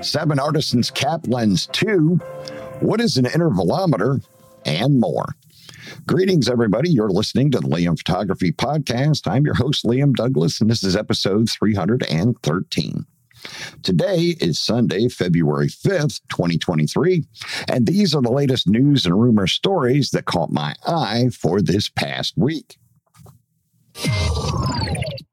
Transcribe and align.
Seven 0.00 0.38
Artisans 0.38 0.90
Cap 0.92 1.26
Lens 1.26 1.66
2. 1.72 2.14
What 2.80 3.00
is 3.00 3.16
an 3.16 3.24
intervalometer? 3.24 4.24
And 4.64 5.00
more. 5.00 5.34
Greetings, 6.06 6.48
everybody. 6.48 6.90
You're 6.90 7.10
listening 7.10 7.50
to 7.50 7.58
the 7.58 7.66
Liam 7.66 7.98
Photography 7.98 8.52
Podcast. 8.52 9.26
I'm 9.30 9.44
your 9.44 9.54
host, 9.54 9.84
Liam 9.84 10.14
Douglas, 10.14 10.60
and 10.60 10.70
this 10.70 10.84
is 10.84 10.94
episode 10.94 11.50
313. 11.50 13.06
Today 13.82 14.36
is 14.40 14.60
Sunday, 14.60 15.08
February 15.08 15.68
5th, 15.68 16.20
2023, 16.28 17.24
and 17.68 17.86
these 17.86 18.14
are 18.14 18.22
the 18.22 18.30
latest 18.30 18.68
news 18.68 19.04
and 19.04 19.20
rumor 19.20 19.46
stories 19.46 20.10
that 20.10 20.26
caught 20.26 20.50
my 20.50 20.74
eye 20.86 21.28
for 21.32 21.60
this 21.60 21.88
past 21.88 22.34
week. 22.36 22.78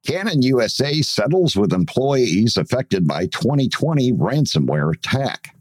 Canon 0.06 0.44
USA 0.44 1.02
settles 1.02 1.56
with 1.56 1.74
employees 1.74 2.58
affected 2.58 3.08
by 3.08 3.26
2020 3.26 4.14
ransomware 4.14 4.94
attack. 4.94 5.56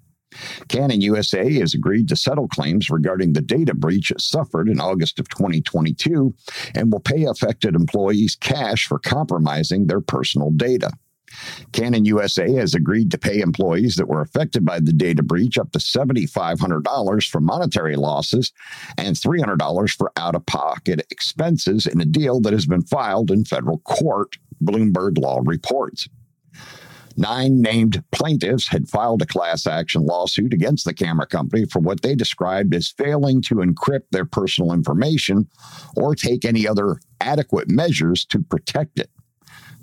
Canon 0.68 1.00
USA 1.00 1.50
has 1.60 1.72
agreed 1.72 2.08
to 2.08 2.16
settle 2.16 2.46
claims 2.48 2.90
regarding 2.90 3.32
the 3.32 3.40
data 3.40 3.74
breach 3.74 4.10
it 4.10 4.20
suffered 4.20 4.68
in 4.68 4.80
August 4.80 5.18
of 5.18 5.28
2022 5.30 6.34
and 6.74 6.92
will 6.92 7.00
pay 7.00 7.24
affected 7.24 7.74
employees 7.74 8.36
cash 8.36 8.86
for 8.86 8.98
compromising 8.98 9.86
their 9.86 10.02
personal 10.02 10.50
data. 10.50 10.90
Canon 11.72 12.04
USA 12.04 12.52
has 12.52 12.74
agreed 12.74 13.10
to 13.10 13.18
pay 13.18 13.40
employees 13.40 13.96
that 13.96 14.08
were 14.08 14.20
affected 14.20 14.64
by 14.64 14.80
the 14.80 14.92
data 14.92 15.22
breach 15.22 15.58
up 15.58 15.72
to 15.72 15.78
$7,500 15.78 17.28
for 17.28 17.40
monetary 17.40 17.96
losses 17.96 18.52
and 18.98 19.16
$300 19.16 19.90
for 19.96 20.12
out 20.16 20.34
of 20.34 20.46
pocket 20.46 21.06
expenses 21.10 21.86
in 21.86 22.00
a 22.00 22.04
deal 22.04 22.40
that 22.40 22.52
has 22.52 22.66
been 22.66 22.82
filed 22.82 23.30
in 23.30 23.44
federal 23.44 23.78
court, 23.78 24.36
Bloomberg 24.62 25.18
Law 25.18 25.40
reports. 25.44 26.08
Nine 27.16 27.62
named 27.62 28.02
plaintiffs 28.10 28.68
had 28.68 28.88
filed 28.88 29.22
a 29.22 29.26
class 29.26 29.66
action 29.66 30.04
lawsuit 30.04 30.52
against 30.52 30.84
the 30.84 30.94
camera 30.94 31.26
company 31.26 31.64
for 31.64 31.78
what 31.78 32.02
they 32.02 32.16
described 32.16 32.74
as 32.74 32.88
failing 32.88 33.40
to 33.42 33.56
encrypt 33.56 34.10
their 34.10 34.24
personal 34.24 34.72
information 34.72 35.48
or 35.96 36.16
take 36.16 36.44
any 36.44 36.66
other 36.66 36.98
adequate 37.20 37.70
measures 37.70 38.24
to 38.26 38.42
protect 38.42 38.98
it. 38.98 39.10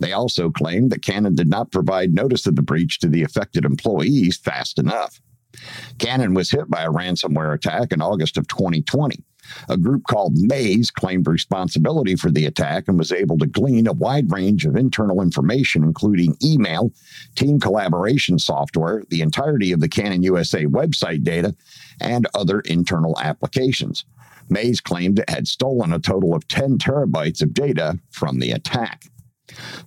They 0.01 0.13
also 0.13 0.49
claimed 0.49 0.91
that 0.91 1.03
Canon 1.03 1.35
did 1.35 1.47
not 1.47 1.71
provide 1.71 2.13
notice 2.13 2.47
of 2.47 2.55
the 2.55 2.63
breach 2.63 2.97
to 2.99 3.07
the 3.07 3.21
affected 3.21 3.65
employees 3.65 4.35
fast 4.35 4.79
enough. 4.79 5.21
Canon 5.99 6.33
was 6.33 6.49
hit 6.49 6.69
by 6.71 6.81
a 6.83 6.89
ransomware 6.89 7.53
attack 7.53 7.91
in 7.91 8.01
August 8.01 8.35
of 8.35 8.47
2020. 8.47 9.23
A 9.69 9.77
group 9.77 10.03
called 10.07 10.37
Maze 10.37 10.89
claimed 10.89 11.27
responsibility 11.27 12.15
for 12.15 12.31
the 12.31 12.47
attack 12.47 12.87
and 12.87 12.97
was 12.97 13.11
able 13.11 13.37
to 13.37 13.45
glean 13.45 13.85
a 13.85 13.93
wide 13.93 14.31
range 14.31 14.65
of 14.65 14.75
internal 14.75 15.21
information, 15.21 15.83
including 15.83 16.35
email, 16.43 16.91
team 17.35 17.59
collaboration 17.59 18.39
software, 18.39 19.03
the 19.09 19.21
entirety 19.21 19.71
of 19.71 19.81
the 19.81 19.89
Canon 19.89 20.23
USA 20.23 20.65
website 20.65 21.23
data, 21.23 21.55
and 21.99 22.25
other 22.33 22.61
internal 22.61 23.19
applications. 23.19 24.03
Maze 24.49 24.81
claimed 24.81 25.19
it 25.19 25.29
had 25.29 25.47
stolen 25.47 25.93
a 25.93 25.99
total 25.99 26.33
of 26.33 26.47
10 26.47 26.79
terabytes 26.79 27.41
of 27.41 27.53
data 27.53 27.99
from 28.09 28.39
the 28.39 28.51
attack. 28.51 29.10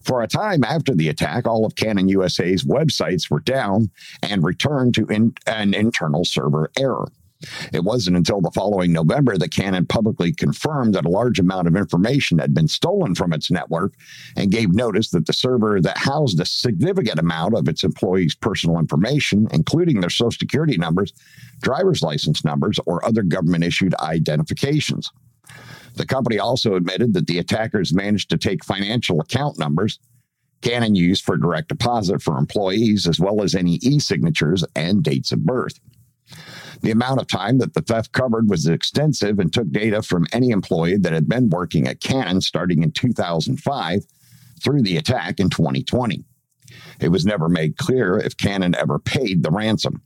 For 0.03 0.23
a 0.23 0.29
time 0.29 0.65
after 0.65 0.95
the 0.95 1.09
attack, 1.09 1.47
all 1.47 1.65
of 1.65 1.77
Canon 1.77 2.09
USA's 2.09 2.65
websites 2.65 3.31
were 3.31 3.41
down 3.41 3.91
and 4.23 4.45
returned 4.45 4.95
to 4.95 5.07
in, 5.07 5.35
an 5.47 5.75
internal 5.75 6.25
server 6.25 6.71
error. 6.79 7.09
It 7.73 7.85
wasn't 7.85 8.17
until 8.17 8.41
the 8.41 8.51
following 8.53 8.93
November 8.93 9.37
that 9.37 9.51
Canon 9.51 9.87
publicly 9.87 10.33
confirmed 10.33 10.95
that 10.95 11.05
a 11.05 11.11
large 11.11 11.39
amount 11.39 11.69
of 11.69 11.77
information 11.77 12.39
had 12.39 12.55
been 12.55 12.69
stolen 12.69 13.15
from 13.15 13.33
its 13.33 13.51
network 13.51 13.95
and 14.37 14.51
gave 14.51 14.75
notice 14.75 15.11
that 15.11 15.27
the 15.27 15.33
server 15.33 15.81
that 15.81 15.99
housed 15.99 16.41
a 16.41 16.47
significant 16.47 17.19
amount 17.19 17.55
of 17.55 17.69
its 17.69 17.85
employees' 17.85 18.35
personal 18.35 18.79
information, 18.79 19.49
including 19.53 20.01
their 20.01 20.11
social 20.11 20.31
security 20.31 20.77
numbers, 20.77 21.13
driver's 21.61 22.03
license 22.03 22.45
numbers, 22.45 22.79
or 22.87 23.05
other 23.05 23.23
government 23.23 23.65
issued 23.65 23.95
identifications. 23.97 25.11
The 25.95 26.07
company 26.07 26.39
also 26.39 26.75
admitted 26.75 27.15
that 27.15 27.27
the 27.27 27.39
attackers 27.39 27.95
managed 27.95 28.31
to 28.31 28.39
take 28.39 28.65
financial 28.65 29.21
account 29.21 29.59
numbers 29.59 29.99
Canon 30.65 30.95
used 30.95 31.25
for 31.25 31.37
direct 31.37 31.69
deposit 31.69 32.23
for 32.23 32.39
employees, 32.39 33.07
as 33.07 33.21
well 33.21 33.43
as 33.43 33.55
any 33.55 33.75
e 33.83 33.99
signatures 33.99 34.65
and 34.75 35.03
dates 35.03 35.31
of 35.31 35.45
birth. 35.45 35.79
The 36.81 36.91
amount 36.91 37.21
of 37.21 37.27
time 37.27 37.59
that 37.59 37.75
the 37.75 37.83
theft 37.83 38.13
covered 38.13 38.49
was 38.49 38.67
extensive 38.67 39.39
and 39.39 39.53
took 39.53 39.71
data 39.71 40.03
from 40.03 40.27
any 40.33 40.51
employee 40.51 40.97
that 40.97 41.13
had 41.13 41.29
been 41.29 41.51
working 41.51 41.87
at 41.87 42.01
Canon 42.01 42.41
starting 42.41 42.83
in 42.83 42.93
2005 42.93 44.07
through 44.63 44.83
the 44.83 44.97
attack 44.97 45.39
in 45.39 45.51
2020. 45.51 46.25
It 46.99 47.09
was 47.09 47.27
never 47.27 47.51
made 47.51 47.77
clear 47.77 48.17
if 48.17 48.37
Canon 48.37 48.75
ever 48.75 48.99
paid 48.99 49.43
the 49.43 49.51
ransom. 49.51 50.01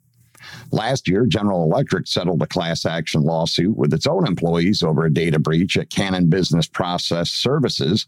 Last 0.71 1.09
year, 1.09 1.27
General 1.27 1.65
Electric 1.65 2.07
settled 2.07 2.43
a 2.43 2.47
class 2.47 2.85
action 2.85 3.23
lawsuit 3.23 3.77
with 3.77 3.93
its 3.93 4.07
own 4.07 4.27
employees 4.27 4.83
over 4.83 5.05
a 5.05 5.13
data 5.13 5.39
breach 5.39 5.77
at 5.77 5.91
Canon 5.91 6.29
Business 6.29 6.67
Process 6.67 7.31
Services. 7.31 8.07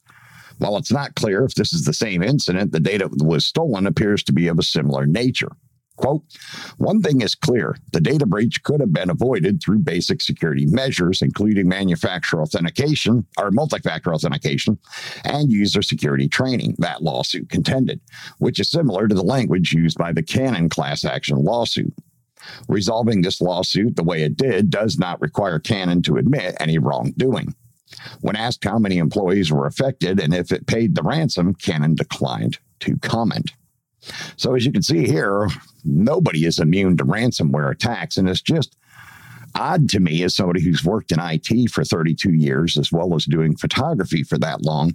While 0.58 0.76
it's 0.76 0.92
not 0.92 1.14
clear 1.14 1.44
if 1.44 1.54
this 1.54 1.72
is 1.72 1.84
the 1.84 1.94
same 1.94 2.22
incident, 2.22 2.72
the 2.72 2.80
data 2.80 3.08
that 3.08 3.24
was 3.24 3.46
stolen 3.46 3.86
appears 3.86 4.22
to 4.24 4.32
be 4.32 4.46
of 4.48 4.58
a 4.58 4.62
similar 4.62 5.06
nature. 5.06 5.52
Quote, 6.00 6.22
one 6.78 7.02
thing 7.02 7.20
is 7.20 7.34
clear 7.34 7.76
the 7.92 8.00
data 8.00 8.24
breach 8.24 8.62
could 8.62 8.80
have 8.80 8.92
been 8.92 9.10
avoided 9.10 9.60
through 9.60 9.80
basic 9.80 10.22
security 10.22 10.64
measures, 10.64 11.20
including 11.20 11.68
manufacturer 11.68 12.40
authentication 12.40 13.26
or 13.36 13.50
multi 13.50 13.78
factor 13.80 14.14
authentication 14.14 14.78
and 15.24 15.52
user 15.52 15.82
security 15.82 16.26
training, 16.26 16.74
that 16.78 17.02
lawsuit 17.02 17.50
contended, 17.50 18.00
which 18.38 18.58
is 18.58 18.70
similar 18.70 19.08
to 19.08 19.14
the 19.14 19.22
language 19.22 19.74
used 19.74 19.98
by 19.98 20.10
the 20.10 20.22
Canon 20.22 20.70
class 20.70 21.04
action 21.04 21.36
lawsuit. 21.36 21.92
Resolving 22.68 23.22
this 23.22 23.40
lawsuit 23.40 23.96
the 23.96 24.04
way 24.04 24.22
it 24.22 24.36
did 24.36 24.70
does 24.70 24.98
not 24.98 25.20
require 25.20 25.58
Canon 25.58 26.02
to 26.02 26.16
admit 26.16 26.56
any 26.60 26.78
wrongdoing. 26.78 27.54
When 28.20 28.36
asked 28.36 28.64
how 28.64 28.78
many 28.78 28.98
employees 28.98 29.50
were 29.52 29.66
affected 29.66 30.20
and 30.20 30.32
if 30.32 30.52
it 30.52 30.66
paid 30.66 30.94
the 30.94 31.02
ransom, 31.02 31.54
Canon 31.54 31.94
declined 31.94 32.58
to 32.80 32.96
comment. 32.98 33.52
So, 34.36 34.54
as 34.54 34.64
you 34.64 34.72
can 34.72 34.82
see 34.82 35.06
here, 35.06 35.48
nobody 35.84 36.46
is 36.46 36.58
immune 36.58 36.96
to 36.96 37.04
ransomware 37.04 37.70
attacks. 37.70 38.16
And 38.16 38.28
it's 38.28 38.40
just 38.40 38.76
odd 39.54 39.88
to 39.90 40.00
me, 40.00 40.22
as 40.22 40.34
somebody 40.34 40.62
who's 40.62 40.84
worked 40.84 41.12
in 41.12 41.18
IT 41.20 41.70
for 41.70 41.84
32 41.84 42.32
years, 42.32 42.78
as 42.78 42.90
well 42.90 43.14
as 43.14 43.24
doing 43.26 43.56
photography 43.56 44.22
for 44.22 44.38
that 44.38 44.62
long, 44.62 44.92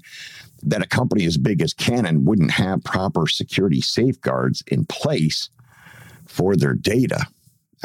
that 0.64 0.84
a 0.84 0.88
company 0.88 1.26
as 1.26 1.38
big 1.38 1.62
as 1.62 1.74
Canon 1.74 2.26
wouldn't 2.26 2.52
have 2.52 2.84
proper 2.84 3.28
security 3.28 3.82
safeguards 3.82 4.64
in 4.68 4.86
place 4.86 5.50
for 6.26 6.56
their 6.56 6.74
data. 6.74 7.28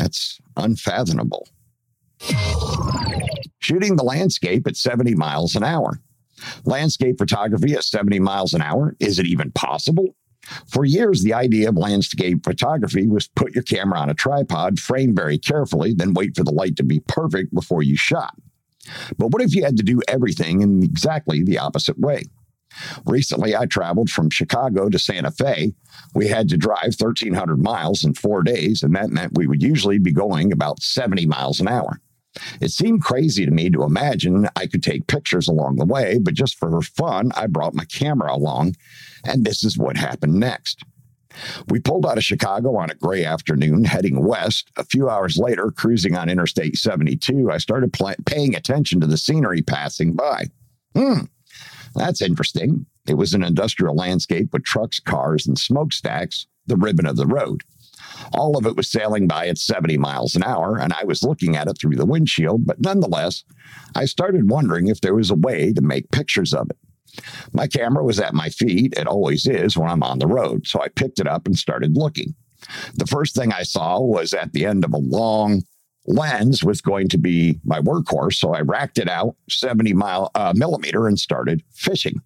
That's 0.01 0.41
unfathomable. 0.57 1.47
Shooting 3.59 3.97
the 3.97 4.03
landscape 4.03 4.67
at 4.67 4.77
70 4.77 5.15
miles 5.15 5.55
an 5.55 5.63
hour. 5.63 6.01
Landscape 6.65 7.19
photography 7.19 7.75
at 7.75 7.85
70 7.85 8.19
miles 8.19 8.55
an 8.55 8.63
hour, 8.63 8.97
is 8.99 9.19
it 9.19 9.27
even 9.27 9.53
possible? 9.53 10.17
For 10.67 10.87
years, 10.87 11.23
the 11.23 11.35
idea 11.35 11.69
of 11.69 11.77
landscape 11.77 12.43
photography 12.45 13.07
was 13.07 13.29
put 13.29 13.55
your 13.55 13.63
camera 13.63 13.99
on 13.99 14.09
a 14.09 14.15
tripod, 14.15 14.81
frame 14.81 15.15
very 15.15 15.37
carefully, 15.37 15.93
then 15.93 16.15
wait 16.15 16.35
for 16.35 16.45
the 16.45 16.51
light 16.51 16.77
to 16.77 16.83
be 16.83 17.01
perfect 17.01 17.53
before 17.53 17.83
you 17.83 17.97
shot. 17.97 18.35
But 19.19 19.33
what 19.33 19.43
if 19.43 19.55
you 19.55 19.65
had 19.65 19.77
to 19.77 19.83
do 19.83 20.01
everything 20.09 20.63
in 20.63 20.83
exactly 20.83 21.43
the 21.43 21.59
opposite 21.59 21.99
way? 21.99 22.25
Recently, 23.05 23.57
I 23.57 23.67
traveled 23.67 24.11
from 24.11 24.31
Chicago 24.31 24.89
to 24.89 24.99
Santa 24.99 25.31
Fe. 25.31 25.75
We 26.15 26.29
had 26.29 26.49
to 26.51 26.57
drive 26.57 26.95
1,300 26.99 27.63
miles 27.63 28.05
in 28.05 28.15
four 28.15 28.43
days, 28.43 28.83
and 28.83 28.95
that 28.95 29.11
meant 29.11 29.37
we 29.37 29.47
would 29.47 29.63
usually 29.63 29.99
be 29.99 30.13
going 30.13 30.53
about 30.53 30.83
70 30.83 31.27
miles 31.27 31.61
an 31.61 31.69
hour. 31.69 32.01
It 32.61 32.71
seemed 32.71 33.03
crazy 33.03 33.45
to 33.45 33.51
me 33.51 33.71
to 33.71 33.83
imagine 33.83 34.49
I 34.55 34.67
could 34.67 34.83
take 34.83 35.09
pictures 35.09 35.49
along 35.49 35.77
the 35.77 35.85
way, 35.85 36.19
but 36.19 36.35
just 36.35 36.59
for 36.59 36.81
fun, 36.81 37.33
I 37.35 37.47
brought 37.47 37.75
my 37.75 37.85
camera 37.85 38.35
along, 38.35 38.77
and 39.25 39.45
this 39.45 39.65
is 39.65 39.77
what 39.77 39.97
happened 39.97 40.35
next. 40.35 40.85
We 41.69 41.81
pulled 41.81 42.07
out 42.07 42.19
of 42.19 42.25
Chicago 42.25 42.77
on 42.77 42.91
a 42.91 42.95
gray 42.95 43.25
afternoon, 43.25 43.85
heading 43.85 44.25
west. 44.25 44.71
A 44.77 44.85
few 44.85 45.09
hours 45.09 45.37
later, 45.37 45.71
cruising 45.71 46.17
on 46.17 46.29
Interstate 46.29 46.77
72, 46.77 47.51
I 47.51 47.59
started 47.59 47.93
pl- 47.93 48.15
paying 48.27 48.55
attention 48.55 49.01
to 49.01 49.07
the 49.07 49.19
scenery 49.19 49.63
passing 49.63 50.15
by. 50.15 50.47
Hmm, 50.95 51.25
that's 51.95 52.23
interesting. 52.23 52.87
It 53.09 53.15
was 53.15 53.35
an 53.35 53.43
industrial 53.43 53.95
landscape 53.95 54.53
with 54.53 54.65
trucks, 54.65 55.01
cars, 55.01 55.47
and 55.47 55.59
smokestacks, 55.59 56.47
the 56.67 56.77
ribbon 56.77 57.07
of 57.07 57.17
the 57.17 57.27
road. 57.27 57.63
All 58.33 58.57
of 58.57 58.67
it 58.67 58.77
was 58.77 58.91
sailing 58.91 59.27
by 59.27 59.47
at 59.49 59.59
70 59.59 59.99
miles 59.99 60.35
an 60.35 60.43
hour, 60.43 60.79
and 60.79 60.93
I 60.93 61.05
was 61.05 61.23
looking 61.23 61.57
at 61.57 61.69
it 61.69 61.79
through 61.79 61.97
the 61.97 62.07
windshield, 62.07 62.67
but 62.67 62.81
nonetheless, 62.81 63.45
I 63.95 64.05
started 64.05 64.51
wondering 64.51 64.89
if 64.89 65.01
there 65.01 65.15
was 65.15 65.31
a 65.31 65.35
way 65.35 65.73
to 65.73 65.83
make 65.83 66.11
pictures 66.11 66.55
of 66.55 66.71
it. 66.71 66.79
My 67.53 67.67
camera 67.67 68.05
was 68.05 68.21
at 68.21 68.35
my 68.35 68.49
feet. 68.49 68.95
It 68.97 69.07
always 69.07 69.47
is 69.47 69.77
when 69.77 69.91
I'm 69.91 70.03
on 70.03 70.19
the 70.19 70.27
road. 70.27 70.67
So 70.67 70.81
I 70.81 70.89
picked 70.89 71.19
it 71.19 71.27
up 71.27 71.47
and 71.47 71.57
started 71.57 71.97
looking. 71.97 72.35
The 72.95 73.07
first 73.07 73.35
thing 73.35 73.53
I 73.53 73.63
saw 73.63 74.01
was 74.01 74.33
at 74.33 74.53
the 74.53 74.67
end 74.67 74.85
of 74.85 74.93
a 74.93 74.99
long 74.99 75.63
lens 76.11 76.65
was 76.65 76.81
going 76.81 77.09
to 77.09 77.19
be 77.19 77.59
my 77.65 77.81
workhorse. 77.81 78.35
So 78.35 78.55
I 78.55 78.61
racked 78.61 78.99
it 78.99 79.09
out 79.09 79.37
70 79.49 79.93
mile 79.95 80.31
uh, 80.35 80.53
millimeter 80.57 81.07
and 81.07 81.19
started 81.19 81.63
fishing. 81.73 82.21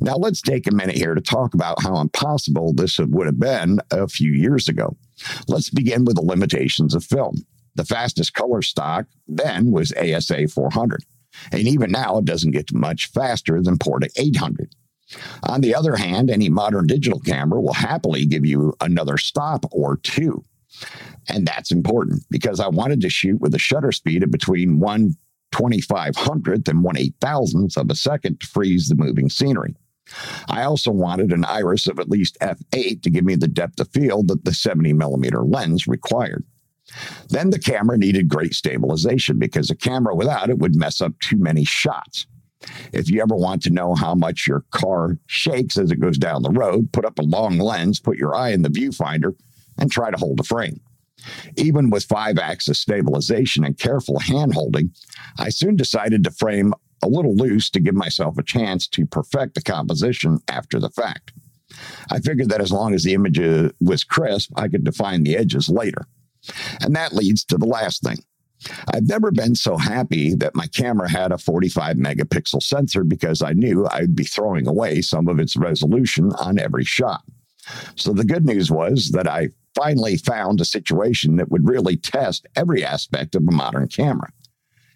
Now, 0.00 0.16
let's 0.16 0.42
take 0.42 0.66
a 0.66 0.74
minute 0.74 0.96
here 0.96 1.14
to 1.14 1.20
talk 1.20 1.54
about 1.54 1.82
how 1.82 2.00
impossible 2.00 2.72
this 2.74 2.98
would 2.98 3.26
have 3.26 3.38
been 3.38 3.80
a 3.90 4.08
few 4.08 4.32
years 4.32 4.68
ago. 4.68 4.96
Let's 5.46 5.70
begin 5.70 6.04
with 6.04 6.16
the 6.16 6.22
limitations 6.22 6.94
of 6.94 7.04
film. 7.04 7.36
The 7.76 7.84
fastest 7.84 8.34
color 8.34 8.62
stock 8.62 9.06
then 9.28 9.70
was 9.70 9.92
ASA 9.92 10.48
400. 10.48 11.04
And 11.52 11.62
even 11.62 11.90
now, 11.90 12.18
it 12.18 12.24
doesn't 12.24 12.50
get 12.50 12.72
much 12.72 13.06
faster 13.06 13.62
than 13.62 13.78
Portra 13.78 14.08
800. 14.16 14.74
On 15.44 15.60
the 15.60 15.74
other 15.74 15.96
hand, 15.96 16.30
any 16.30 16.48
modern 16.48 16.86
digital 16.86 17.20
camera 17.20 17.60
will 17.60 17.74
happily 17.74 18.26
give 18.26 18.44
you 18.44 18.74
another 18.80 19.18
stop 19.18 19.64
or 19.70 19.98
two. 19.98 20.44
And 21.28 21.46
that's 21.46 21.70
important 21.70 22.24
because 22.30 22.60
I 22.60 22.68
wanted 22.68 23.00
to 23.02 23.10
shoot 23.10 23.40
with 23.40 23.54
a 23.54 23.58
shutter 23.58 23.92
speed 23.92 24.22
of 24.22 24.30
between 24.30 24.80
1 24.80 25.14
2500th 25.52 26.68
and 26.68 26.82
1 26.82 26.96
8000th 26.96 27.76
of 27.76 27.90
a 27.90 27.94
second 27.94 28.40
to 28.40 28.46
freeze 28.46 28.88
the 28.88 28.96
moving 28.96 29.28
scenery. 29.28 29.76
I 30.48 30.62
also 30.62 30.90
wanted 30.90 31.30
an 31.30 31.44
iris 31.44 31.86
of 31.86 31.98
at 31.98 32.08
least 32.08 32.38
f8 32.40 33.02
to 33.02 33.10
give 33.10 33.24
me 33.24 33.36
the 33.36 33.48
depth 33.48 33.78
of 33.78 33.88
field 33.90 34.28
that 34.28 34.44
the 34.44 34.54
70 34.54 34.92
millimeter 34.94 35.42
lens 35.42 35.86
required. 35.86 36.44
Then 37.28 37.50
the 37.50 37.58
camera 37.58 37.96
needed 37.96 38.28
great 38.28 38.54
stabilization 38.54 39.38
because 39.38 39.70
a 39.70 39.76
camera 39.76 40.14
without 40.14 40.50
it 40.50 40.58
would 40.58 40.74
mess 40.74 41.00
up 41.00 41.18
too 41.20 41.36
many 41.36 41.64
shots. 41.64 42.26
If 42.92 43.10
you 43.10 43.20
ever 43.22 43.34
want 43.34 43.62
to 43.62 43.70
know 43.70 43.94
how 43.94 44.14
much 44.14 44.46
your 44.46 44.64
car 44.70 45.18
shakes 45.26 45.76
as 45.76 45.90
it 45.90 46.00
goes 46.00 46.18
down 46.18 46.42
the 46.42 46.50
road, 46.50 46.92
put 46.92 47.04
up 47.04 47.18
a 47.18 47.22
long 47.22 47.58
lens, 47.58 47.98
put 47.98 48.18
your 48.18 48.34
eye 48.34 48.50
in 48.50 48.62
the 48.62 48.68
viewfinder, 48.68 49.34
and 49.78 49.90
try 49.90 50.10
to 50.10 50.16
hold 50.16 50.40
a 50.40 50.44
frame. 50.44 50.80
Even 51.56 51.90
with 51.90 52.04
five 52.04 52.38
axis 52.38 52.80
stabilization 52.80 53.64
and 53.64 53.78
careful 53.78 54.18
hand 54.18 54.54
holding, 54.54 54.92
I 55.38 55.50
soon 55.50 55.76
decided 55.76 56.24
to 56.24 56.30
frame 56.30 56.74
a 57.02 57.08
little 57.08 57.34
loose 57.34 57.70
to 57.70 57.80
give 57.80 57.94
myself 57.94 58.38
a 58.38 58.42
chance 58.42 58.86
to 58.88 59.06
perfect 59.06 59.54
the 59.54 59.62
composition 59.62 60.38
after 60.48 60.78
the 60.78 60.90
fact. 60.90 61.32
I 62.10 62.20
figured 62.20 62.50
that 62.50 62.60
as 62.60 62.72
long 62.72 62.94
as 62.94 63.02
the 63.02 63.14
image 63.14 63.38
uh, 63.38 63.70
was 63.80 64.04
crisp, 64.04 64.50
I 64.56 64.68
could 64.68 64.84
define 64.84 65.22
the 65.22 65.36
edges 65.36 65.68
later. 65.68 66.06
And 66.80 66.94
that 66.96 67.14
leads 67.14 67.44
to 67.46 67.56
the 67.56 67.66
last 67.66 68.02
thing. 68.02 68.18
I've 68.94 69.08
never 69.08 69.32
been 69.32 69.54
so 69.54 69.76
happy 69.76 70.34
that 70.36 70.54
my 70.54 70.66
camera 70.68 71.10
had 71.10 71.32
a 71.32 71.38
45 71.38 71.96
megapixel 71.96 72.62
sensor 72.62 73.02
because 73.02 73.42
I 73.42 73.52
knew 73.52 73.86
I'd 73.90 74.14
be 74.14 74.24
throwing 74.24 74.68
away 74.68 75.02
some 75.02 75.28
of 75.28 75.40
its 75.40 75.56
resolution 75.56 76.30
on 76.38 76.58
every 76.58 76.84
shot. 76.84 77.22
So 77.96 78.12
the 78.12 78.24
good 78.24 78.44
news 78.44 78.70
was 78.70 79.10
that 79.10 79.26
I 79.28 79.48
finally 79.74 80.16
found 80.16 80.60
a 80.60 80.64
situation 80.64 81.36
that 81.36 81.50
would 81.50 81.68
really 81.68 81.96
test 81.96 82.46
every 82.56 82.84
aspect 82.84 83.34
of 83.34 83.46
a 83.46 83.52
modern 83.52 83.88
camera. 83.88 84.30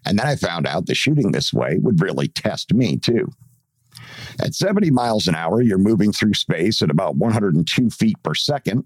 And 0.05 0.19
then 0.19 0.27
I 0.27 0.37
found 0.37 0.67
out 0.67 0.87
that 0.87 0.97
shooting 0.97 1.33
this 1.33 1.53
way 1.53 1.79
would 1.81 2.01
really 2.01 2.29
test 2.29 2.73
me 2.73 2.97
too. 2.97 3.29
At 4.41 4.55
70 4.55 4.91
miles 4.91 5.27
an 5.27 5.35
hour, 5.35 5.63
you're 5.63 5.79
moving 5.79 6.13
through 6.13 6.35
space 6.35 6.83
at 6.83 6.91
about 6.91 7.17
102 7.17 7.91
feet 7.91 8.23
per 8.23 8.35
second 8.35 8.85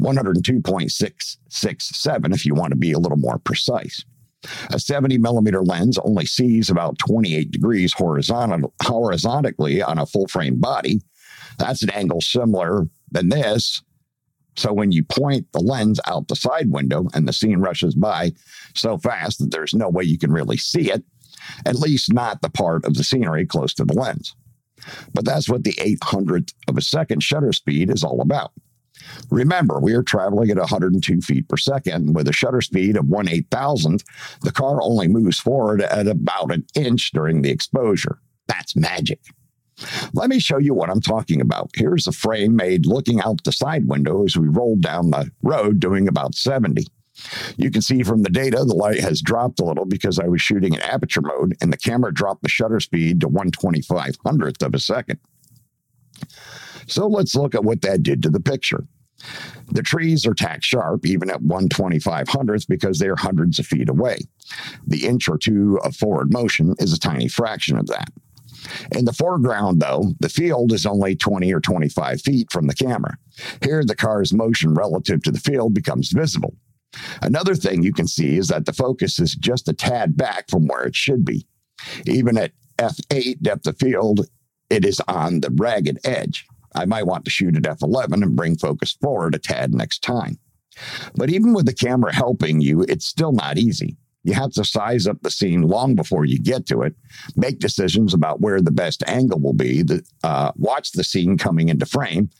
102.667 0.00 2.34
if 2.34 2.46
you 2.46 2.54
want 2.54 2.70
to 2.70 2.76
be 2.76 2.92
a 2.92 2.98
little 2.98 3.18
more 3.18 3.38
precise. 3.38 4.04
A 4.70 4.78
70 4.78 5.18
millimeter 5.18 5.62
lens 5.62 5.98
only 5.98 6.24
sees 6.26 6.68
about 6.68 6.98
28 6.98 7.50
degrees 7.50 7.94
horizontal, 7.94 8.74
horizontally 8.82 9.82
on 9.82 9.98
a 9.98 10.06
full 10.06 10.28
frame 10.28 10.60
body. 10.60 11.00
That's 11.58 11.82
an 11.82 11.90
angle 11.90 12.20
similar 12.20 12.86
than 13.10 13.30
this. 13.30 13.82
So 14.56 14.72
when 14.72 14.92
you 14.92 15.02
point 15.02 15.50
the 15.52 15.60
lens 15.60 16.00
out 16.06 16.28
the 16.28 16.36
side 16.36 16.70
window 16.70 17.08
and 17.14 17.26
the 17.26 17.32
scene 17.32 17.58
rushes 17.58 17.94
by 17.94 18.32
so 18.74 18.98
fast 18.98 19.38
that 19.40 19.50
there's 19.50 19.74
no 19.74 19.88
way 19.88 20.04
you 20.04 20.18
can 20.18 20.32
really 20.32 20.56
see 20.56 20.90
it, 20.90 21.04
at 21.66 21.76
least 21.76 22.12
not 22.12 22.40
the 22.42 22.50
part 22.50 22.84
of 22.84 22.94
the 22.94 23.04
scenery 23.04 23.46
close 23.46 23.74
to 23.74 23.84
the 23.84 23.94
lens. 23.94 24.34
But 25.12 25.24
that's 25.24 25.48
what 25.48 25.64
the 25.64 25.72
800th 25.74 26.52
of 26.68 26.76
a 26.76 26.82
second 26.82 27.22
shutter 27.22 27.52
speed 27.52 27.90
is 27.90 28.04
all 28.04 28.20
about. 28.20 28.52
Remember, 29.30 29.80
we 29.80 29.92
are 29.94 30.02
traveling 30.02 30.50
at 30.50 30.56
102 30.56 31.20
feet 31.20 31.48
per 31.48 31.56
second 31.56 32.14
with 32.14 32.28
a 32.28 32.32
shutter 32.32 32.60
speed 32.60 32.96
of 32.96 33.08
1 33.08 33.26
8000th. 33.26 34.04
The 34.42 34.52
car 34.52 34.80
only 34.82 35.08
moves 35.08 35.38
forward 35.38 35.82
at 35.82 36.06
about 36.06 36.52
an 36.52 36.64
inch 36.74 37.10
during 37.12 37.42
the 37.42 37.50
exposure. 37.50 38.18
That's 38.46 38.76
magic. 38.76 39.20
Let 40.12 40.30
me 40.30 40.38
show 40.38 40.58
you 40.58 40.74
what 40.74 40.90
I'm 40.90 41.00
talking 41.00 41.40
about. 41.40 41.70
Here's 41.74 42.06
a 42.06 42.12
frame 42.12 42.56
made 42.56 42.86
looking 42.86 43.20
out 43.20 43.42
the 43.44 43.52
side 43.52 43.88
window 43.88 44.24
as 44.24 44.36
we 44.36 44.48
rolled 44.48 44.82
down 44.82 45.10
the 45.10 45.30
road 45.42 45.80
doing 45.80 46.08
about 46.08 46.34
70. 46.34 46.86
You 47.56 47.70
can 47.70 47.82
see 47.82 48.02
from 48.02 48.22
the 48.22 48.30
data 48.30 48.64
the 48.64 48.74
light 48.74 49.00
has 49.00 49.22
dropped 49.22 49.60
a 49.60 49.64
little 49.64 49.84
because 49.84 50.18
I 50.18 50.26
was 50.26 50.40
shooting 50.40 50.74
in 50.74 50.80
aperture 50.80 51.22
mode 51.22 51.56
and 51.60 51.72
the 51.72 51.76
camera 51.76 52.12
dropped 52.12 52.42
the 52.42 52.48
shutter 52.48 52.80
speed 52.80 53.20
to 53.20 53.28
125 53.28 54.16
hundredth 54.24 54.62
of 54.62 54.74
a 54.74 54.80
second. 54.80 55.18
So 56.86 57.06
let's 57.06 57.34
look 57.34 57.54
at 57.54 57.64
what 57.64 57.82
that 57.82 58.02
did 58.02 58.22
to 58.24 58.30
the 58.30 58.40
picture. 58.40 58.86
The 59.72 59.82
trees 59.82 60.26
are 60.26 60.34
tack 60.34 60.62
sharp 60.62 61.06
even 61.06 61.30
at 61.30 61.40
125 61.40 62.28
hundredths 62.28 62.66
because 62.66 62.98
they 62.98 63.08
are 63.08 63.16
hundreds 63.16 63.58
of 63.58 63.66
feet 63.66 63.88
away. 63.88 64.18
The 64.86 65.06
inch 65.06 65.28
or 65.28 65.38
two 65.38 65.78
of 65.82 65.96
forward 65.96 66.32
motion 66.32 66.74
is 66.78 66.92
a 66.92 66.98
tiny 66.98 67.28
fraction 67.28 67.78
of 67.78 67.86
that. 67.86 68.10
In 68.92 69.04
the 69.04 69.12
foreground, 69.12 69.80
though, 69.80 70.14
the 70.20 70.28
field 70.28 70.72
is 70.72 70.86
only 70.86 71.16
20 71.16 71.52
or 71.52 71.60
25 71.60 72.20
feet 72.22 72.52
from 72.52 72.66
the 72.66 72.74
camera. 72.74 73.16
Here, 73.62 73.84
the 73.84 73.96
car's 73.96 74.32
motion 74.32 74.74
relative 74.74 75.22
to 75.24 75.30
the 75.30 75.40
field 75.40 75.74
becomes 75.74 76.10
visible. 76.10 76.54
Another 77.22 77.54
thing 77.54 77.82
you 77.82 77.92
can 77.92 78.06
see 78.06 78.36
is 78.36 78.48
that 78.48 78.66
the 78.66 78.72
focus 78.72 79.18
is 79.18 79.34
just 79.34 79.68
a 79.68 79.72
tad 79.72 80.16
back 80.16 80.48
from 80.48 80.66
where 80.66 80.84
it 80.84 80.94
should 80.94 81.24
be. 81.24 81.46
Even 82.06 82.38
at 82.38 82.52
f8 82.78 83.40
depth 83.40 83.66
of 83.66 83.78
field, 83.78 84.28
it 84.70 84.84
is 84.84 85.00
on 85.08 85.40
the 85.40 85.50
ragged 85.50 85.98
edge. 86.04 86.46
I 86.74 86.84
might 86.86 87.06
want 87.06 87.24
to 87.24 87.30
shoot 87.30 87.56
at 87.56 87.62
f11 87.62 88.22
and 88.22 88.36
bring 88.36 88.56
focus 88.56 88.92
forward 88.92 89.34
a 89.34 89.38
tad 89.38 89.74
next 89.74 90.02
time. 90.02 90.38
But 91.14 91.30
even 91.30 91.52
with 91.52 91.66
the 91.66 91.74
camera 91.74 92.12
helping 92.12 92.60
you, 92.60 92.82
it's 92.82 93.06
still 93.06 93.32
not 93.32 93.58
easy. 93.58 93.96
You 94.24 94.32
have 94.34 94.52
to 94.52 94.64
size 94.64 95.06
up 95.06 95.20
the 95.22 95.30
scene 95.30 95.62
long 95.62 95.94
before 95.94 96.24
you 96.24 96.38
get 96.38 96.66
to 96.66 96.82
it, 96.82 96.94
make 97.36 97.58
decisions 97.58 98.14
about 98.14 98.40
where 98.40 98.60
the 98.60 98.70
best 98.70 99.04
angle 99.06 99.38
will 99.38 99.52
be, 99.52 99.84
uh, 100.22 100.52
watch 100.56 100.92
the 100.92 101.04
scene 101.04 101.36
coming 101.36 101.68
into 101.68 101.86
frame, 101.86 102.30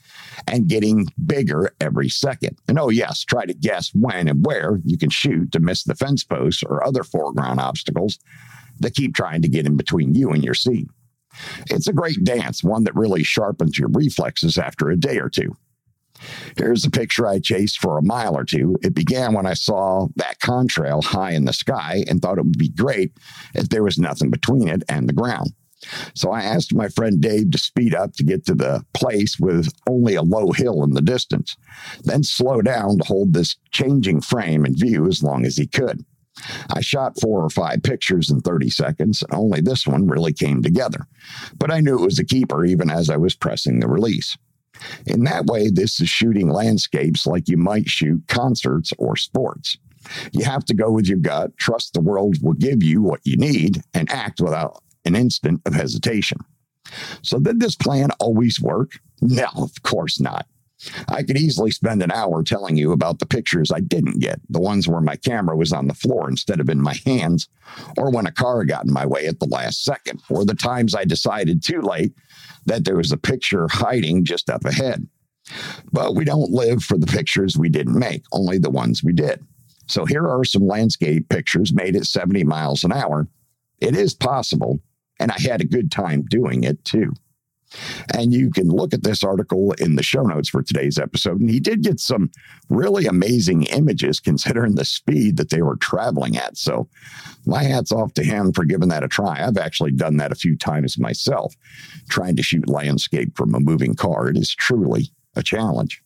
and 0.47 0.67
getting 0.67 1.07
bigger 1.25 1.73
every 1.79 2.09
second. 2.09 2.57
And 2.67 2.79
oh, 2.79 2.89
yes, 2.89 3.23
try 3.23 3.45
to 3.45 3.53
guess 3.53 3.91
when 3.93 4.27
and 4.27 4.43
where 4.43 4.81
you 4.83 4.97
can 4.97 5.11
shoot 5.11 5.51
to 5.51 5.59
miss 5.59 5.83
the 5.83 5.95
fence 5.95 6.23
posts 6.23 6.63
or 6.63 6.85
other 6.85 7.03
foreground 7.03 7.59
obstacles 7.59 8.19
that 8.79 8.95
keep 8.95 9.15
trying 9.15 9.43
to 9.43 9.47
get 9.47 9.65
in 9.65 9.77
between 9.77 10.15
you 10.15 10.31
and 10.31 10.43
your 10.43 10.55
scene. 10.55 10.89
It's 11.69 11.87
a 11.87 11.93
great 11.93 12.23
dance, 12.23 12.63
one 12.63 12.83
that 12.85 12.95
really 12.95 13.23
sharpens 13.23 13.77
your 13.77 13.89
reflexes 13.89 14.57
after 14.57 14.89
a 14.89 14.97
day 14.97 15.19
or 15.19 15.29
two. 15.29 15.55
Here's 16.57 16.85
a 16.85 16.91
picture 16.91 17.27
I 17.27 17.39
chased 17.39 17.79
for 17.79 17.97
a 17.97 18.03
mile 18.03 18.35
or 18.35 18.45
two. 18.45 18.77
It 18.81 18.93
began 18.93 19.33
when 19.33 19.45
I 19.45 19.53
saw 19.53 20.07
that 20.15 20.39
contrail 20.39 21.03
high 21.03 21.31
in 21.31 21.45
the 21.45 21.53
sky 21.53 22.05
and 22.07 22.21
thought 22.21 22.37
it 22.37 22.45
would 22.45 22.57
be 22.57 22.69
great 22.69 23.11
if 23.53 23.69
there 23.69 23.83
was 23.83 23.97
nothing 23.97 24.29
between 24.29 24.67
it 24.67 24.83
and 24.89 25.07
the 25.07 25.13
ground. 25.13 25.51
So 26.13 26.31
I 26.31 26.41
asked 26.41 26.73
my 26.73 26.87
friend 26.87 27.21
Dave 27.21 27.51
to 27.51 27.57
speed 27.57 27.93
up 27.93 28.13
to 28.13 28.23
get 28.23 28.45
to 28.45 28.55
the 28.55 28.83
place 28.93 29.37
with 29.39 29.71
only 29.87 30.15
a 30.15 30.23
low 30.23 30.51
hill 30.51 30.83
in 30.83 30.91
the 30.91 31.01
distance, 31.01 31.55
then 32.03 32.23
slow 32.23 32.61
down 32.61 32.97
to 32.97 33.03
hold 33.05 33.33
this 33.33 33.57
changing 33.71 34.21
frame 34.21 34.65
in 34.65 34.75
view 34.75 35.07
as 35.07 35.21
long 35.21 35.45
as 35.45 35.57
he 35.57 35.67
could. 35.67 36.03
I 36.69 36.81
shot 36.81 37.19
four 37.19 37.43
or 37.43 37.49
five 37.49 37.83
pictures 37.83 38.29
in 38.29 38.41
30 38.41 38.69
seconds, 38.69 39.23
and 39.23 39.33
only 39.33 39.61
this 39.61 39.87
one 39.87 40.07
really 40.07 40.33
came 40.33 40.61
together. 40.61 41.07
But 41.57 41.71
I 41.71 41.79
knew 41.79 41.97
it 41.97 42.05
was 42.05 42.19
a 42.19 42.25
keeper 42.25 42.65
even 42.65 42.89
as 42.89 43.09
I 43.09 43.17
was 43.17 43.35
pressing 43.35 43.79
the 43.79 43.87
release. 43.87 44.37
In 45.05 45.23
that 45.23 45.45
way, 45.45 45.69
this 45.69 45.99
is 45.99 46.09
shooting 46.09 46.49
landscapes 46.49 47.25
like 47.25 47.47
you 47.47 47.57
might 47.57 47.89
shoot 47.89 48.21
concerts 48.27 48.91
or 48.97 49.15
sports. 49.15 49.77
You 50.31 50.45
have 50.45 50.65
to 50.65 50.73
go 50.73 50.91
with 50.91 51.07
your 51.07 51.17
gut, 51.17 51.57
trust 51.57 51.93
the 51.93 52.01
world 52.01 52.37
will 52.41 52.53
give 52.53 52.83
you 52.83 53.01
what 53.01 53.21
you 53.23 53.37
need, 53.37 53.81
and 53.93 54.11
act 54.11 54.39
without 54.39 54.83
an 55.05 55.15
instant 55.15 55.61
of 55.65 55.73
hesitation. 55.73 56.37
So, 57.21 57.39
did 57.39 57.59
this 57.59 57.75
plan 57.75 58.11
always 58.19 58.61
work? 58.61 58.99
No, 59.21 59.47
of 59.57 59.81
course 59.81 60.19
not. 60.19 60.47
I 61.07 61.23
could 61.23 61.37
easily 61.37 61.71
spend 61.71 62.03
an 62.03 62.11
hour 62.11 62.43
telling 62.43 62.75
you 62.75 62.91
about 62.91 63.19
the 63.19 63.25
pictures 63.25 63.71
I 63.71 63.79
didn't 63.79 64.19
get, 64.19 64.39
the 64.49 64.59
ones 64.59 64.87
where 64.87 65.01
my 65.01 65.15
camera 65.15 65.55
was 65.55 65.71
on 65.71 65.87
the 65.87 65.93
floor 65.93 66.29
instead 66.29 66.59
of 66.59 66.69
in 66.69 66.81
my 66.81 66.95
hands, 67.05 67.47
or 67.97 68.11
when 68.11 68.27
a 68.27 68.31
car 68.31 68.65
got 68.65 68.85
in 68.85 68.93
my 68.93 69.05
way 69.05 69.25
at 69.25 69.39
the 69.39 69.47
last 69.47 69.83
second, 69.83 70.21
or 70.29 70.45
the 70.45 70.53
times 70.53 70.93
I 70.93 71.05
decided 71.05 71.63
too 71.63 71.81
late 71.81 72.13
that 72.65 72.83
there 72.83 72.97
was 72.97 73.11
a 73.11 73.17
picture 73.17 73.67
hiding 73.69 74.25
just 74.25 74.49
up 74.49 74.65
ahead. 74.65 75.07
But 75.91 76.15
we 76.15 76.25
don't 76.25 76.51
live 76.51 76.83
for 76.83 76.97
the 76.97 77.07
pictures 77.07 77.57
we 77.57 77.69
didn't 77.69 77.97
make, 77.97 78.23
only 78.31 78.57
the 78.57 78.71
ones 78.71 79.03
we 79.03 79.13
did. 79.13 79.45
So 79.87 80.05
here 80.05 80.27
are 80.27 80.43
some 80.43 80.65
landscape 80.65 81.29
pictures 81.29 81.73
made 81.73 81.95
at 81.95 82.07
70 82.07 82.43
miles 82.43 82.83
an 82.83 82.91
hour. 82.91 83.27
It 83.79 83.95
is 83.95 84.13
possible, 84.13 84.79
and 85.19 85.31
I 85.31 85.39
had 85.39 85.61
a 85.61 85.65
good 85.65 85.91
time 85.91 86.25
doing 86.27 86.63
it 86.63 86.83
too. 86.83 87.13
And 88.13 88.33
you 88.33 88.49
can 88.51 88.69
look 88.69 88.93
at 88.93 89.03
this 89.03 89.23
article 89.23 89.73
in 89.73 89.95
the 89.95 90.03
show 90.03 90.23
notes 90.23 90.49
for 90.49 90.63
today's 90.63 90.97
episode. 90.97 91.39
And 91.39 91.49
he 91.49 91.59
did 91.59 91.83
get 91.83 91.99
some 91.99 92.31
really 92.69 93.05
amazing 93.05 93.63
images 93.63 94.19
considering 94.19 94.75
the 94.75 94.85
speed 94.85 95.37
that 95.37 95.49
they 95.49 95.61
were 95.61 95.77
traveling 95.77 96.37
at. 96.37 96.57
So 96.57 96.87
my 97.45 97.63
hat's 97.63 97.91
off 97.91 98.13
to 98.13 98.23
him 98.23 98.53
for 98.53 98.65
giving 98.65 98.89
that 98.89 99.03
a 99.03 99.07
try. 99.07 99.45
I've 99.45 99.57
actually 99.57 99.91
done 99.91 100.17
that 100.17 100.31
a 100.31 100.35
few 100.35 100.57
times 100.57 100.97
myself, 100.97 101.55
trying 102.09 102.35
to 102.35 102.43
shoot 102.43 102.69
landscape 102.69 103.35
from 103.35 103.53
a 103.53 103.59
moving 103.59 103.95
car. 103.95 104.29
It 104.29 104.37
is 104.37 104.53
truly 104.53 105.11
a 105.35 105.43
challenge. 105.43 106.01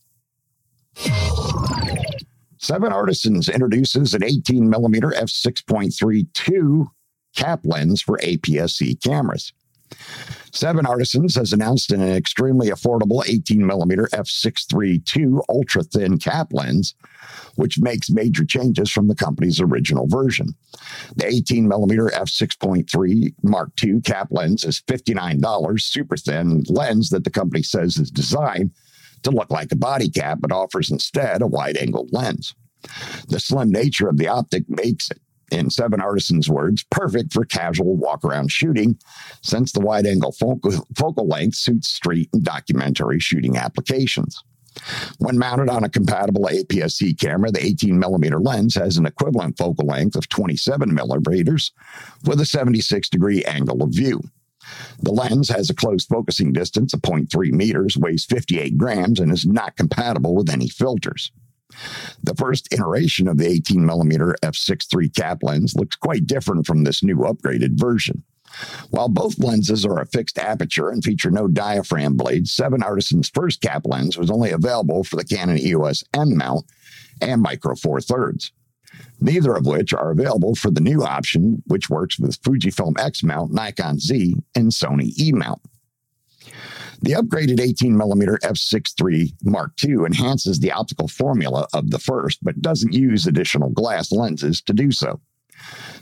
Seven 2.58 2.92
Artisans 2.92 3.48
introduces 3.48 4.14
an 4.14 4.24
18 4.24 4.70
millimeter 4.70 5.12
f6.32 5.12 6.88
cap 7.36 7.62
lens 7.64 8.02
for 8.02 8.18
APS-C 8.18 8.96
cameras. 8.96 9.54
Seven 10.52 10.86
Artisans 10.86 11.36
has 11.36 11.54
announced 11.54 11.92
an 11.92 12.02
extremely 12.02 12.70
affordable 12.70 13.24
18 13.28 13.66
millimeter 13.66 14.08
f632 14.14 15.42
ultra 15.48 15.84
thin 15.84 16.18
cap 16.18 16.48
lens, 16.52 16.96
which 17.56 17.80
makes 17.80 18.10
major 18.10 18.46
changes 18.46 18.92
from 18.92 19.08
the 19.08 19.16
company's 19.16 19.60
original 19.60 20.08
version. 20.08 20.56
The 21.16 21.28
18 21.28 21.68
millimeter 21.68 22.08
f6.3 22.08 23.34
Mark 23.44 23.72
II 23.84 24.02
cap 24.02 24.28
lens 24.32 24.64
is 24.64 24.82
$59, 24.82 25.82
super 25.82 26.18
thin 26.18 26.64
lens 26.68 27.10
that 27.10 27.24
the 27.24 27.30
company 27.30 27.64
says 27.64 27.98
is 27.98 28.12
designed 28.12 28.72
to 29.24 29.32
look 29.32 29.52
like 29.52 29.72
a 29.72 29.76
body 29.76 30.10
cap, 30.10 30.40
but 30.42 30.52
offers 30.52 30.90
instead 30.90 31.42
a 31.42 31.48
wide 31.48 31.78
angle 31.78 32.08
lens. 32.12 32.56
The 33.28 33.40
slim 33.40 33.72
nature 33.72 34.08
of 34.08 34.18
the 34.18 34.28
optic 34.28 34.70
makes 34.70 35.12
it, 35.12 35.20
in 35.52 35.70
Seven 35.70 36.02
Artisans' 36.02 36.50
words, 36.50 36.84
perfect 36.90 37.34
for 37.34 37.46
casual 37.46 37.96
walk 37.96 38.24
around 38.24 38.52
shooting, 38.52 38.98
since 39.42 39.72
the 39.72 39.80
wide 39.80 40.06
angle 40.06 40.32
focal, 40.32 40.86
focal 40.96 41.28
length 41.28 41.56
suits 41.56 41.88
street 41.88 42.30
and 42.34 42.44
documentary 42.44 43.20
shooting 43.20 43.58
applications. 43.58 44.44
When 45.18 45.38
mounted 45.38 45.70
on 45.70 45.84
a 45.84 45.90
compatible 45.90 46.48
APS 46.52 46.94
C 46.94 47.14
camera, 47.14 47.52
the 47.52 47.66
18 47.66 47.98
millimeter 47.98 48.40
lens 48.40 48.76
has 48.76 48.98
an 48.98 49.06
equivalent 49.06 49.58
focal 49.58 49.86
length 49.86 50.16
of 50.16 50.30
27 50.30 50.94
millimeters 50.94 51.72
with 52.26 52.40
a 52.40 52.46
76 52.46 53.10
degree 53.10 53.44
angle 53.44 53.84
of 53.84 53.90
view. 53.90 54.22
The 55.02 55.12
lens 55.12 55.50
has 55.50 55.70
a 55.70 55.76
close 55.76 56.06
focusing 56.06 56.54
distance 56.54 56.94
of 56.94 57.02
0.3 57.02 57.52
meters, 57.52 57.98
weighs 57.98 58.26
58 58.26 58.78
grams, 58.78 59.20
and 59.20 59.32
is 59.32 59.46
not 59.46 59.76
compatible 59.76 60.36
with 60.36 60.50
any 60.50 60.68
filters. 60.68 61.32
The 62.24 62.36
first 62.36 62.74
iteration 62.74 63.28
of 63.28 63.38
the 63.38 63.48
18 63.48 63.86
millimeter 63.86 64.36
f6.3 64.44 65.16
cap 65.16 65.40
lens 65.42 65.76
looks 65.76 65.96
quite 65.96 66.28
different 66.28 66.66
from 66.66 66.84
this 66.84 67.04
new 67.04 67.18
upgraded 67.18 67.80
version. 67.80 68.24
While 68.90 69.10
both 69.10 69.38
lenses 69.38 69.86
are 69.86 70.00
a 70.00 70.08
fixed 70.08 70.40
aperture 70.40 70.90
and 70.90 71.04
feature 71.04 71.30
no 71.30 71.48
diaphragm 71.48 72.18
blades, 72.18 72.52
Seven 72.52 72.82
Artisan's 72.82 73.30
first 73.30 73.62
cap 73.62 73.84
lens 73.86 74.18
was 74.18 74.32
only 74.32 74.52
available 74.52 75.04
for 75.04 75.18
the 75.18 75.24
Canon 75.24 75.60
EOS 75.60 76.04
M 76.14 76.36
mount 76.36 76.66
and 77.22 77.42
Micro 77.42 77.76
Four 77.76 78.02
Thirds 78.02 78.52
neither 79.22 79.54
of 79.56 79.66
which 79.66 79.94
are 79.94 80.12
available 80.12 80.56
for 80.56 80.72
the 80.72 80.82
new 80.82 81.04
option, 81.04 81.62
which 81.68 81.90
works 81.90 82.20
with 82.20 82.42
Fujifilm 82.42 83.00
X 83.00 83.24
mount, 83.24 83.52
Nikon 83.52 84.00
Z, 84.00 84.36
and 84.56 84.72
Sony 84.72 85.18
E 85.20 85.32
mount. 85.32 85.62
The 87.02 87.14
upgraded 87.14 87.60
18mm 87.60 88.40
f6.3 88.40 89.34
Mark 89.44 89.72
II 89.84 90.06
enhances 90.06 90.60
the 90.60 90.72
optical 90.72 91.08
formula 91.08 91.68
of 91.74 91.92
the 91.92 92.00
first, 92.00 92.40
but 92.44 92.62
doesn't 92.62 92.94
use 92.94 93.26
additional 93.26 93.70
glass 93.70 94.12
lenses 94.12 94.62
to 94.64 94.74
do 94.74 94.92
so. 94.92 95.22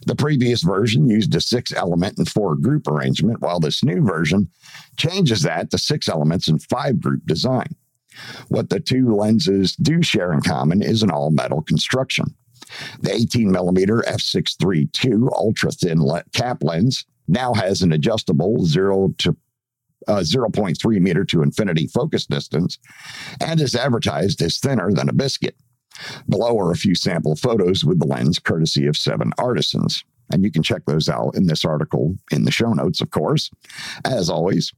The 0.06 0.16
previous 0.16 0.64
version 0.64 1.08
used 1.08 1.36
a 1.36 1.42
six 1.42 1.74
element 1.74 2.18
and 2.18 2.30
four 2.30 2.56
group 2.56 2.88
arrangement, 2.88 3.42
while 3.42 3.60
this 3.60 3.84
new 3.84 4.02
version 4.02 4.50
changes 4.98 5.42
that 5.44 5.72
to 5.72 5.78
six 5.78 6.08
elements 6.08 6.48
and 6.48 6.62
five 6.64 7.00
group 7.00 7.26
design. 7.26 7.76
What 8.48 8.70
the 8.70 8.80
two 8.80 9.14
lenses 9.16 9.76
do 9.76 10.02
share 10.02 10.34
in 10.34 10.42
common 10.42 10.82
is 10.82 11.04
an 11.04 11.12
all 11.12 11.32
metal 11.32 11.62
construction. 11.62 12.26
The 13.02 13.14
18 13.14 13.52
millimeter 13.52 14.04
f6.3 14.08 15.06
II 15.06 15.28
ultra 15.32 15.72
thin 15.72 16.04
le- 16.04 16.24
cap 16.34 16.64
lens 16.64 17.06
now 17.28 17.54
has 17.54 17.82
an 17.82 17.92
adjustable 17.92 18.66
0 18.66 19.14
to 19.20 19.36
uh, 20.08 20.20
0.3 20.20 21.00
meter 21.00 21.26
to 21.26 21.42
infinity 21.42 21.88
focus 21.88 22.26
distance 22.26 22.78
and 23.42 23.60
is 23.62 23.76
advertised 23.76 24.42
as 24.42 24.60
thinner 24.60 24.92
than 24.92 25.10
a 25.10 25.14
biscuit. 25.14 25.56
Below 26.30 26.58
are 26.60 26.72
a 26.72 26.78
few 26.78 26.96
sample 26.96 27.36
photos 27.36 27.84
with 27.84 28.00
the 28.00 28.08
lens 28.08 28.40
courtesy 28.40 28.86
of 28.86 28.98
Seven 28.98 29.32
Artisans. 29.38 30.04
And 30.32 30.44
you 30.44 30.52
can 30.52 30.64
check 30.64 30.84
those 30.86 31.10
out 31.10 31.36
in 31.36 31.48
this 31.48 31.64
article 31.64 32.16
in 32.32 32.44
the 32.44 32.52
show 32.52 32.74
notes, 32.74 33.02
of 33.02 33.12
course. 33.12 33.50
As 34.06 34.30
always, 34.30 34.74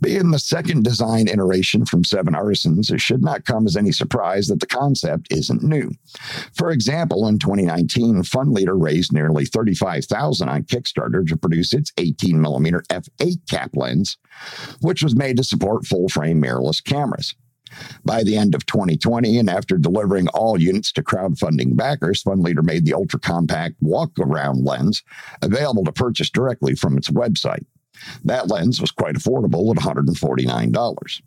being 0.00 0.30
the 0.30 0.38
second 0.38 0.84
design 0.84 1.28
iteration 1.28 1.86
from 1.86 2.04
Seven 2.04 2.34
Artisans, 2.34 2.90
it 2.90 3.00
should 3.00 3.22
not 3.22 3.44
come 3.44 3.66
as 3.66 3.76
any 3.76 3.92
surprise 3.92 4.48
that 4.48 4.60
the 4.60 4.66
concept 4.66 5.32
isn't 5.32 5.62
new. 5.62 5.90
For 6.54 6.70
example, 6.70 7.26
in 7.26 7.38
2019, 7.38 8.22
Funleader 8.22 8.76
raised 8.76 9.12
nearly 9.12 9.44
35000 9.44 10.48
on 10.48 10.62
Kickstarter 10.64 11.26
to 11.26 11.36
produce 11.36 11.72
its 11.72 11.92
18mm 11.92 12.86
f8 12.88 13.48
cap 13.48 13.70
lens, 13.74 14.18
which 14.80 15.02
was 15.02 15.16
made 15.16 15.36
to 15.36 15.44
support 15.44 15.86
full-frame 15.86 16.42
mirrorless 16.42 16.82
cameras. 16.82 17.34
By 18.04 18.22
the 18.22 18.36
end 18.36 18.54
of 18.54 18.66
2020, 18.66 19.38
and 19.38 19.50
after 19.50 19.78
delivering 19.78 20.28
all 20.28 20.60
units 20.60 20.92
to 20.92 21.02
crowdfunding 21.02 21.76
backers, 21.76 22.22
Funleader 22.22 22.62
made 22.62 22.84
the 22.84 22.94
ultra 22.94 23.20
compact 23.20 23.76
walk 23.80 24.12
around 24.18 24.64
lens 24.64 25.02
available 25.40 25.84
to 25.84 25.92
purchase 25.92 26.30
directly 26.30 26.74
from 26.74 26.96
its 26.96 27.10
website. 27.10 27.64
That 28.24 28.48
lens 28.48 28.80
was 28.80 28.90
quite 28.90 29.14
affordable 29.14 29.74
at 29.74 29.82
$149. 29.82 31.22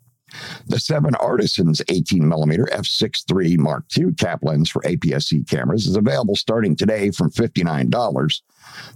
The 0.66 0.80
Seven 0.80 1.14
Artisans 1.16 1.80
18mm 1.82 2.68
f6.3 2.70 3.58
Mark 3.58 3.84
II 3.96 4.12
cap 4.14 4.40
lens 4.42 4.68
for 4.68 4.82
APS-C 4.82 5.44
cameras 5.44 5.86
is 5.86 5.96
available 5.96 6.34
starting 6.34 6.74
today 6.74 7.10
from 7.10 7.30
$59 7.30 8.42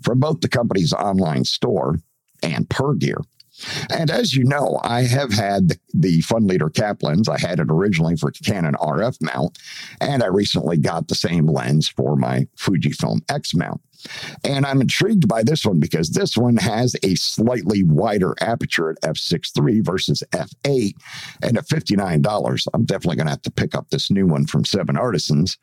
from 0.02 0.18
both 0.18 0.40
the 0.40 0.48
company's 0.48 0.92
online 0.92 1.44
store 1.44 2.00
and 2.42 2.68
Pergear. 2.68 3.22
And 3.90 4.10
as 4.10 4.34
you 4.34 4.44
know, 4.44 4.80
I 4.82 5.02
have 5.02 5.32
had 5.32 5.68
the, 5.68 5.78
the 5.94 6.20
Funleader 6.22 6.72
cap 6.72 7.02
lens. 7.02 7.28
I 7.28 7.38
had 7.38 7.60
it 7.60 7.66
originally 7.70 8.16
for 8.16 8.30
Canon 8.30 8.74
RF 8.74 9.20
mount, 9.20 9.58
and 10.00 10.22
I 10.22 10.26
recently 10.26 10.76
got 10.76 11.08
the 11.08 11.14
same 11.14 11.46
lens 11.46 11.88
for 11.88 12.16
my 12.16 12.46
Fujifilm 12.56 13.20
X 13.28 13.54
mount. 13.54 13.80
And 14.44 14.66
I'm 14.66 14.80
intrigued 14.80 15.28
by 15.28 15.42
this 15.42 15.64
one 15.64 15.80
because 15.80 16.10
this 16.10 16.36
one 16.36 16.56
has 16.56 16.96
a 17.02 17.14
slightly 17.14 17.82
wider 17.82 18.34
aperture 18.40 18.90
at 18.90 19.00
f6.3 19.02 19.84
versus 19.84 20.22
f8. 20.32 20.94
And 21.42 21.58
at 21.58 21.66
$59, 21.66 22.68
I'm 22.74 22.84
definitely 22.84 23.16
going 23.16 23.26
to 23.26 23.32
have 23.32 23.42
to 23.42 23.50
pick 23.50 23.74
up 23.74 23.90
this 23.90 24.10
new 24.10 24.26
one 24.26 24.46
from 24.46 24.64
Seven 24.64 24.96
Artisans 24.96 25.58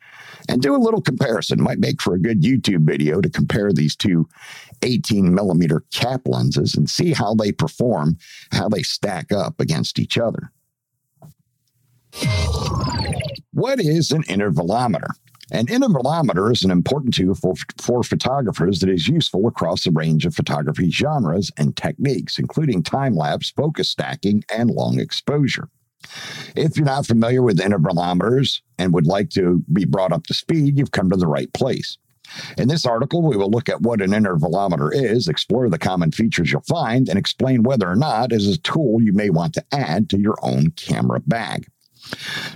and 0.48 0.62
do 0.62 0.74
a 0.74 0.78
little 0.78 1.02
comparison. 1.02 1.62
Might 1.62 1.78
make 1.78 2.00
for 2.00 2.14
a 2.14 2.20
good 2.20 2.42
YouTube 2.42 2.84
video 2.84 3.20
to 3.20 3.30
compare 3.30 3.72
these 3.72 3.96
two 3.96 4.28
18 4.82 5.34
millimeter 5.34 5.84
cap 5.92 6.22
lenses 6.26 6.74
and 6.74 6.88
see 6.88 7.12
how 7.12 7.34
they 7.34 7.52
perform, 7.52 8.18
how 8.52 8.68
they 8.68 8.82
stack 8.82 9.32
up 9.32 9.60
against 9.60 9.98
each 9.98 10.18
other. 10.18 10.52
What 13.52 13.80
is 13.80 14.12
an 14.12 14.22
intervalometer? 14.24 15.10
An 15.50 15.66
intervalometer 15.66 16.52
is 16.52 16.62
an 16.62 16.70
important 16.70 17.14
tool 17.14 17.34
for, 17.34 17.54
for 17.80 18.02
photographers 18.02 18.80
that 18.80 18.90
is 18.90 19.08
useful 19.08 19.46
across 19.46 19.86
a 19.86 19.90
range 19.90 20.26
of 20.26 20.34
photography 20.34 20.90
genres 20.90 21.50
and 21.56 21.74
techniques, 21.74 22.38
including 22.38 22.82
time 22.82 23.14
lapse, 23.14 23.50
focus 23.50 23.88
stacking, 23.88 24.44
and 24.54 24.70
long 24.70 25.00
exposure. 25.00 25.68
If 26.54 26.76
you're 26.76 26.86
not 26.86 27.06
familiar 27.06 27.42
with 27.42 27.58
intervalometers 27.58 28.60
and 28.78 28.92
would 28.92 29.06
like 29.06 29.30
to 29.30 29.62
be 29.72 29.84
brought 29.84 30.12
up 30.12 30.26
to 30.26 30.34
speed, 30.34 30.78
you've 30.78 30.92
come 30.92 31.10
to 31.10 31.16
the 31.16 31.26
right 31.26 31.52
place. 31.54 31.96
In 32.58 32.68
this 32.68 32.84
article, 32.84 33.22
we 33.22 33.36
will 33.36 33.50
look 33.50 33.70
at 33.70 33.80
what 33.80 34.02
an 34.02 34.10
intervalometer 34.10 34.90
is, 34.92 35.28
explore 35.28 35.70
the 35.70 35.78
common 35.78 36.12
features 36.12 36.52
you'll 36.52 36.60
find, 36.62 37.08
and 37.08 37.18
explain 37.18 37.62
whether 37.62 37.88
or 37.88 37.96
not 37.96 38.32
it 38.32 38.36
is 38.36 38.48
a 38.48 38.58
tool 38.58 39.00
you 39.00 39.14
may 39.14 39.30
want 39.30 39.54
to 39.54 39.64
add 39.72 40.10
to 40.10 40.18
your 40.18 40.36
own 40.42 40.70
camera 40.72 41.20
bag. 41.20 41.68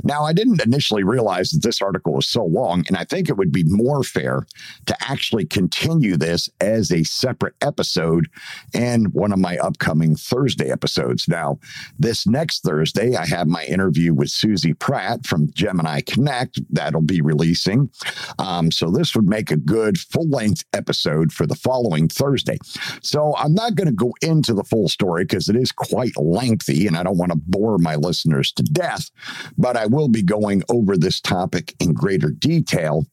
Now, 0.03 0.25
I 0.25 0.33
didn't 0.33 0.63
initially 0.65 1.05
realize 1.05 1.51
that 1.51 1.63
this 1.63 1.83
article 1.83 2.15
was 2.15 2.27
so 2.27 2.45
long, 2.45 2.85
and 2.89 2.97
I 2.97 3.05
think 3.05 3.29
it 3.29 3.37
would 3.37 3.53
be 3.53 3.65
more 3.65 4.03
fair 4.03 4.47
to 4.87 4.97
actually 5.01 5.45
continue 5.45 6.17
this 6.17 6.49
as 6.61 6.91
a 6.91 7.05
separate 7.05 7.55
episode 7.61 8.29
in 8.73 9.07
one 9.07 9.33
of 9.33 9.39
my 9.39 9.57
upcoming 9.59 10.17
Thursday 10.17 10.71
episodes. 10.71 11.29
Now, 11.29 11.59
this 11.99 12.27
next 12.27 12.63
Thursday, 12.63 13.17
I 13.17 13.27
have 13.27 13.47
my 13.47 13.65
interview 13.65 14.15
with 14.15 14.31
Susie 14.31 14.75
Pratt 14.75 15.27
from 15.27 15.53
Gemini 15.53 16.01
Connect 16.01 16.61
that'll 16.71 17.03
be 17.03 17.21
releasing. 17.21 17.91
Um, 18.39 18.71
so, 18.71 18.91
this 18.91 19.15
would 19.15 19.29
make 19.29 19.51
a 19.51 19.57
good 19.57 19.99
full 19.99 20.29
length 20.29 20.65
episode 20.73 21.33
for 21.33 21.47
the 21.47 21.55
following 21.55 22.09
Thursday. 22.09 22.59
So, 23.03 23.35
I'm 23.37 23.55
not 23.55 23.75
going 23.75 23.89
to 23.89 23.93
go 23.93 24.13
into 24.23 24.55
the 24.55 24.65
full 24.65 24.89
story 24.89 25.25
because 25.25 25.49
it 25.49 25.57
is 25.57 25.73
quite 25.73 26.17
lengthy 26.17 26.87
and 26.87 26.97
I 26.97 27.03
don't 27.03 27.19
want 27.19 27.33
to 27.33 27.39
bore 27.39 27.79
my 27.79 27.97
listeners 27.97 28.53
to 28.53 28.63
death. 28.63 29.11
But 29.57 29.77
I 29.77 29.87
will 29.87 30.09
be 30.09 30.23
going 30.23 30.63
over 30.69 30.97
this 30.97 31.21
topic 31.21 31.75
in 31.81 31.93
greater 31.93 32.31
detail 32.31 33.07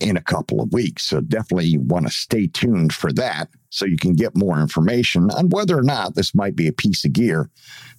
in 0.00 0.16
a 0.16 0.22
couple 0.22 0.60
of 0.60 0.72
weeks. 0.72 1.04
So 1.04 1.20
definitely 1.20 1.78
want 1.78 2.06
to 2.06 2.12
stay 2.12 2.46
tuned 2.46 2.92
for 2.92 3.12
that 3.14 3.48
so 3.70 3.84
you 3.84 3.96
can 3.96 4.14
get 4.14 4.36
more 4.36 4.60
information 4.60 5.30
on 5.30 5.50
whether 5.50 5.76
or 5.78 5.82
not 5.82 6.14
this 6.14 6.34
might 6.34 6.56
be 6.56 6.68
a 6.68 6.72
piece 6.72 7.04
of 7.04 7.12
gear 7.12 7.50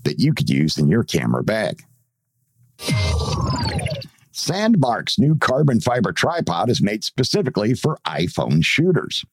that 0.03 0.19
you 0.19 0.33
could 0.33 0.49
use 0.49 0.77
in 0.77 0.87
your 0.87 1.03
camera 1.03 1.43
bag. 1.43 1.83
Sandmarc's 4.33 5.17
new 5.17 5.35
carbon 5.35 5.79
fiber 5.79 6.11
tripod 6.11 6.69
is 6.69 6.81
made 6.81 7.03
specifically 7.03 7.73
for 7.73 7.97
iPhone 8.05 8.63
shooters. 8.63 9.25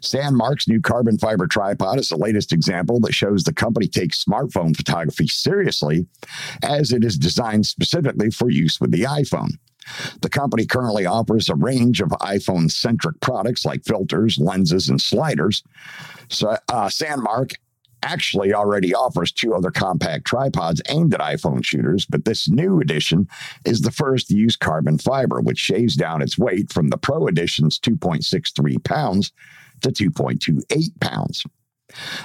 Sandmarc's 0.00 0.68
new 0.68 0.80
carbon 0.80 1.18
fiber 1.18 1.46
tripod 1.46 1.98
is 1.98 2.08
the 2.08 2.16
latest 2.16 2.52
example 2.52 3.00
that 3.00 3.14
shows 3.14 3.44
the 3.44 3.52
company 3.52 3.86
takes 3.86 4.24
smartphone 4.24 4.76
photography 4.76 5.26
seriously, 5.26 6.06
as 6.62 6.92
it 6.92 7.04
is 7.04 7.18
designed 7.18 7.66
specifically 7.66 8.30
for 8.30 8.50
use 8.50 8.80
with 8.80 8.90
the 8.90 9.02
iPhone. 9.02 9.50
The 10.20 10.28
company 10.28 10.66
currently 10.66 11.06
offers 11.06 11.48
a 11.48 11.54
range 11.54 12.00
of 12.00 12.10
iPhone 12.10 12.70
centric 12.70 13.20
products 13.20 13.64
like 13.64 13.84
filters, 13.84 14.38
lenses, 14.38 14.88
and 14.88 15.00
sliders. 15.00 15.62
So, 16.28 16.56
uh, 16.68 16.88
Sandmarc 16.88 17.54
actually 18.02 18.52
already 18.52 18.94
offers 18.94 19.32
two 19.32 19.54
other 19.54 19.70
compact 19.70 20.26
tripods 20.26 20.82
aimed 20.88 21.14
at 21.14 21.20
iPhone 21.20 21.64
shooters, 21.64 22.06
but 22.06 22.24
this 22.24 22.48
new 22.48 22.80
edition 22.80 23.28
is 23.64 23.82
the 23.82 23.90
first 23.90 24.28
to 24.28 24.36
use 24.36 24.56
carbon 24.56 24.98
fiber, 24.98 25.40
which 25.40 25.58
shaves 25.58 25.96
down 25.96 26.22
its 26.22 26.38
weight 26.38 26.72
from 26.72 26.88
the 26.88 26.98
Pro 26.98 27.26
Edition's 27.26 27.78
2.63 27.78 28.82
pounds 28.84 29.32
to 29.80 29.90
2.28 29.90 31.00
pounds. 31.00 31.44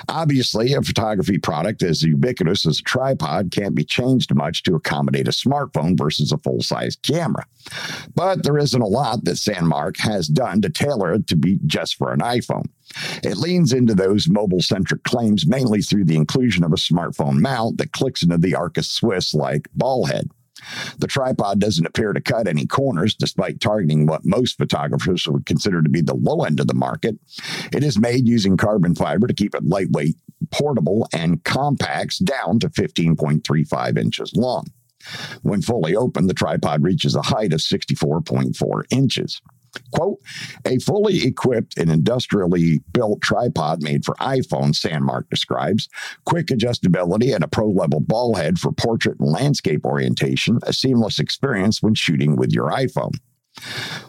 Obviously, 0.09 0.73
a 0.73 0.81
photography 0.81 1.37
product 1.37 1.83
as 1.83 2.03
ubiquitous 2.03 2.65
as 2.65 2.79
a 2.79 2.83
tripod 2.83 3.51
can't 3.51 3.75
be 3.75 3.83
changed 3.83 4.33
much 4.35 4.63
to 4.63 4.75
accommodate 4.75 5.27
a 5.27 5.31
smartphone 5.31 5.97
versus 5.97 6.31
a 6.31 6.37
full 6.37 6.61
size 6.61 6.97
camera. 6.97 7.45
But 8.13 8.43
there 8.43 8.57
isn't 8.57 8.81
a 8.81 8.87
lot 8.87 9.23
that 9.25 9.35
Sandmarc 9.35 9.99
has 9.99 10.27
done 10.27 10.61
to 10.61 10.69
tailor 10.69 11.13
it 11.13 11.27
to 11.27 11.35
be 11.35 11.59
just 11.65 11.95
for 11.95 12.11
an 12.11 12.19
iPhone. 12.19 12.65
It 13.23 13.37
leans 13.37 13.73
into 13.73 13.95
those 13.95 14.29
mobile 14.29 14.61
centric 14.61 15.03
claims 15.03 15.47
mainly 15.47 15.81
through 15.81 16.05
the 16.05 16.15
inclusion 16.15 16.63
of 16.63 16.73
a 16.73 16.77
smartphone 16.77 17.39
mount 17.39 17.77
that 17.77 17.93
clicks 17.93 18.23
into 18.23 18.37
the 18.37 18.55
Arca 18.55 18.83
Swiss 18.83 19.33
like 19.33 19.67
ball 19.73 20.05
head. 20.05 20.29
The 20.97 21.07
tripod 21.07 21.59
doesn't 21.59 21.85
appear 21.85 22.13
to 22.13 22.21
cut 22.21 22.47
any 22.47 22.65
corners, 22.65 23.15
despite 23.15 23.59
targeting 23.59 24.05
what 24.05 24.25
most 24.25 24.57
photographers 24.57 25.27
would 25.27 25.45
consider 25.45 25.81
to 25.81 25.89
be 25.89 26.01
the 26.01 26.15
low 26.15 26.43
end 26.43 26.59
of 26.59 26.67
the 26.67 26.73
market. 26.73 27.15
It 27.71 27.83
is 27.83 27.99
made 27.99 28.27
using 28.27 28.57
carbon 28.57 28.95
fiber 28.95 29.27
to 29.27 29.33
keep 29.33 29.55
it 29.55 29.65
lightweight, 29.65 30.15
portable, 30.51 31.07
and 31.13 31.43
compacts 31.43 32.19
down 32.19 32.59
to 32.59 32.69
15.35 32.69 33.97
inches 33.97 34.33
long. 34.35 34.65
When 35.41 35.61
fully 35.61 35.95
open, 35.95 36.27
the 36.27 36.33
tripod 36.33 36.83
reaches 36.83 37.15
a 37.15 37.21
height 37.21 37.53
of 37.53 37.59
64.4 37.59 38.83
inches. 38.89 39.41
Quote, 39.91 40.19
a 40.65 40.77
fully 40.79 41.25
equipped 41.25 41.77
and 41.77 41.91
industrially 41.91 42.81
built 42.93 43.21
tripod 43.21 43.81
made 43.81 44.05
for 44.05 44.15
iPhone, 44.15 44.73
Sandmarc 44.73 45.29
describes, 45.29 45.89
quick 46.25 46.47
adjustability 46.47 47.33
and 47.33 47.43
a 47.43 47.47
pro 47.47 47.67
level 47.67 47.99
ball 47.99 48.35
head 48.35 48.59
for 48.59 48.71
portrait 48.71 49.19
and 49.19 49.31
landscape 49.31 49.85
orientation, 49.85 50.59
a 50.63 50.73
seamless 50.73 51.19
experience 51.19 51.81
when 51.81 51.93
shooting 51.93 52.35
with 52.35 52.51
your 52.51 52.69
iPhone. 52.69 53.13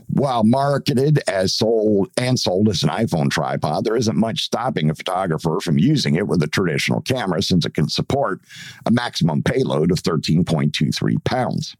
While 0.09 0.45
marketed 0.45 1.21
as 1.29 1.55
sold 1.55 2.09
and 2.17 2.39
sold 2.39 2.69
as 2.69 2.83
an 2.83 2.89
iPhone 2.89 3.31
tripod, 3.31 3.85
there 3.85 3.97
isn't 3.97 4.17
much 4.17 4.43
stopping 4.43 4.91
a 4.91 4.95
photographer 4.95 5.59
from 5.63 5.79
using 5.79 6.15
it 6.15 6.27
with 6.29 6.43
a 6.43 6.47
traditional 6.47 7.01
camera 7.03 7.43
since 7.43 7.67
it 7.67 7.75
can 7.75 7.89
support 7.89 8.41
a 8.87 8.91
maximum 8.91 9.43
payload 9.43 9.91
of 9.91 10.03
13.23 10.03 11.23
pounds. 11.25 11.77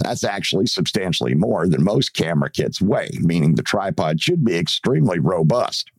That's 0.00 0.24
actually 0.24 0.66
substantially 0.66 1.34
more 1.34 1.68
than 1.68 1.84
most 1.84 2.14
camera 2.14 2.50
kits 2.50 2.80
weigh, 2.80 3.10
meaning 3.20 3.54
the 3.54 3.62
tripod 3.62 4.20
should 4.20 4.44
be 4.44 4.56
extremely 4.56 5.18
robust. 5.18 5.90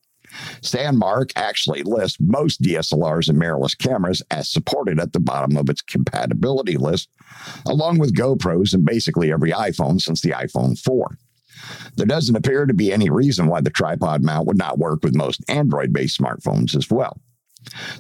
Sandmarc 0.62 1.32
actually 1.36 1.84
lists 1.84 2.18
most 2.20 2.62
DSLRs 2.62 3.30
and 3.30 3.40
mirrorless 3.40 3.78
cameras 3.78 4.22
as 4.32 4.50
supported 4.50 5.00
at 5.00 5.14
the 5.14 5.20
bottom 5.20 5.56
of 5.56 5.70
its 5.70 5.82
compatibility 5.82 6.78
list, 6.78 7.10
along 7.66 8.00
with 8.00 8.16
GoPros 8.16 8.74
and 8.74 8.86
basically 8.86 9.32
every 9.32 9.52
iPhone 9.52 10.02
since 10.02 10.22
the 10.22 10.32
iPhone 10.32 10.78
4. 10.78 11.18
There 11.96 12.06
doesn't 12.06 12.36
appear 12.36 12.66
to 12.66 12.74
be 12.74 12.92
any 12.92 13.10
reason 13.10 13.48
why 13.48 13.62
the 13.62 13.70
tripod 13.70 14.24
mount 14.24 14.48
would 14.48 14.58
not 14.58 14.78
work 14.78 15.04
with 15.04 15.16
most 15.16 15.44
Android 15.48 15.94
based 15.94 16.20
smartphones 16.20 16.76
as 16.76 16.90
well. 16.90 17.20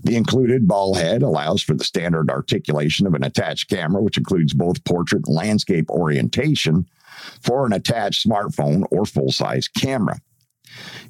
The 0.04 0.16
included 0.16 0.68
ball 0.68 0.96
head 0.96 1.22
allows 1.22 1.62
for 1.62 1.74
the 1.74 1.84
standard 1.84 2.30
articulation 2.30 3.08
of 3.08 3.14
an 3.14 3.24
attached 3.24 3.70
camera, 3.70 4.02
which 4.02 4.18
includes 4.18 4.54
both 4.54 4.84
portrait 4.84 5.28
and 5.28 5.36
landscape 5.36 5.90
orientation 5.90 6.88
for 7.42 7.66
an 7.66 7.74
attached 7.74 8.28
smartphone 8.28 8.84
or 8.92 9.06
full 9.06 9.32
size 9.32 9.68
camera. 9.68 10.20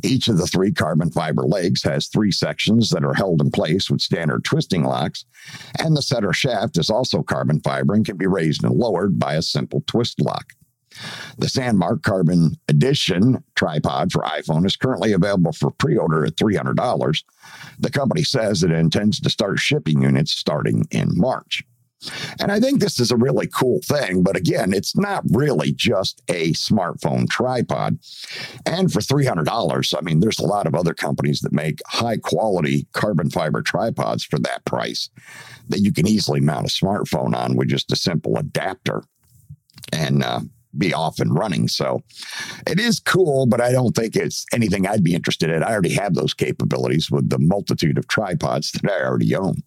Each 0.03 0.27
of 0.27 0.37
the 0.37 0.47
three 0.47 0.71
carbon 0.71 1.09
fiber 1.11 1.43
legs 1.43 1.83
has 1.83 2.07
three 2.07 2.31
sections 2.31 2.89
that 2.91 3.03
are 3.03 3.13
held 3.13 3.41
in 3.41 3.51
place 3.51 3.89
with 3.89 4.01
standard 4.01 4.43
twisting 4.43 4.83
locks, 4.83 5.25
and 5.79 5.95
the 5.95 6.01
center 6.01 6.33
shaft 6.33 6.77
is 6.77 6.89
also 6.89 7.23
carbon 7.23 7.61
fiber 7.61 7.93
and 7.93 8.05
can 8.05 8.17
be 8.17 8.27
raised 8.27 8.63
and 8.63 8.75
lowered 8.75 9.17
by 9.17 9.35
a 9.35 9.41
simple 9.41 9.83
twist 9.87 10.21
lock. 10.21 10.53
The 11.37 11.47
Sandmarc 11.47 12.03
Carbon 12.03 12.57
Edition 12.67 13.43
tripod 13.55 14.11
for 14.11 14.21
iPhone 14.23 14.65
is 14.65 14.75
currently 14.75 15.13
available 15.13 15.51
for 15.51 15.71
pre 15.71 15.97
order 15.97 16.25
at 16.25 16.35
$300. 16.35 17.23
The 17.79 17.91
company 17.91 18.23
says 18.23 18.63
it 18.63 18.71
intends 18.71 19.19
to 19.19 19.29
start 19.29 19.59
shipping 19.59 20.01
units 20.01 20.31
starting 20.31 20.85
in 20.91 21.09
March. 21.13 21.63
And 22.39 22.51
I 22.51 22.59
think 22.59 22.79
this 22.79 22.99
is 22.99 23.11
a 23.11 23.17
really 23.17 23.47
cool 23.47 23.79
thing, 23.83 24.21
but 24.23 24.35
again, 24.35 24.73
it's 24.73 24.95
not 24.95 25.23
really 25.31 25.71
just 25.71 26.21
a 26.29 26.51
smartphone 26.53 27.27
tripod. 27.29 27.99
And 28.65 28.91
for 28.91 28.99
$300, 28.99 29.93
I 29.97 30.01
mean, 30.01 30.19
there's 30.19 30.39
a 30.39 30.45
lot 30.45 30.67
of 30.67 30.75
other 30.75 30.93
companies 30.93 31.39
that 31.41 31.53
make 31.53 31.79
high 31.87 32.17
quality 32.17 32.87
carbon 32.93 33.29
fiber 33.29 33.61
tripods 33.61 34.23
for 34.23 34.39
that 34.39 34.65
price 34.65 35.09
that 35.69 35.79
you 35.79 35.91
can 35.91 36.07
easily 36.07 36.41
mount 36.41 36.67
a 36.67 36.69
smartphone 36.69 37.35
on 37.35 37.55
with 37.55 37.69
just 37.69 37.91
a 37.91 37.95
simple 37.95 38.37
adapter. 38.37 39.03
And 39.91 40.23
uh, 40.23 40.41
be 40.77 40.93
off 40.93 41.19
and 41.19 41.37
running. 41.37 41.67
So 41.67 42.01
it 42.67 42.79
is 42.79 42.99
cool, 42.99 43.45
but 43.45 43.61
I 43.61 43.71
don't 43.71 43.95
think 43.95 44.15
it's 44.15 44.45
anything 44.53 44.87
I'd 44.87 45.03
be 45.03 45.15
interested 45.15 45.49
in. 45.49 45.63
I 45.63 45.71
already 45.71 45.93
have 45.93 46.15
those 46.15 46.33
capabilities 46.33 47.09
with 47.11 47.29
the 47.29 47.39
multitude 47.39 47.97
of 47.97 48.07
tripods 48.07 48.71
that 48.83 48.91
I 48.91 49.03
already 49.03 49.35
own. 49.35 49.63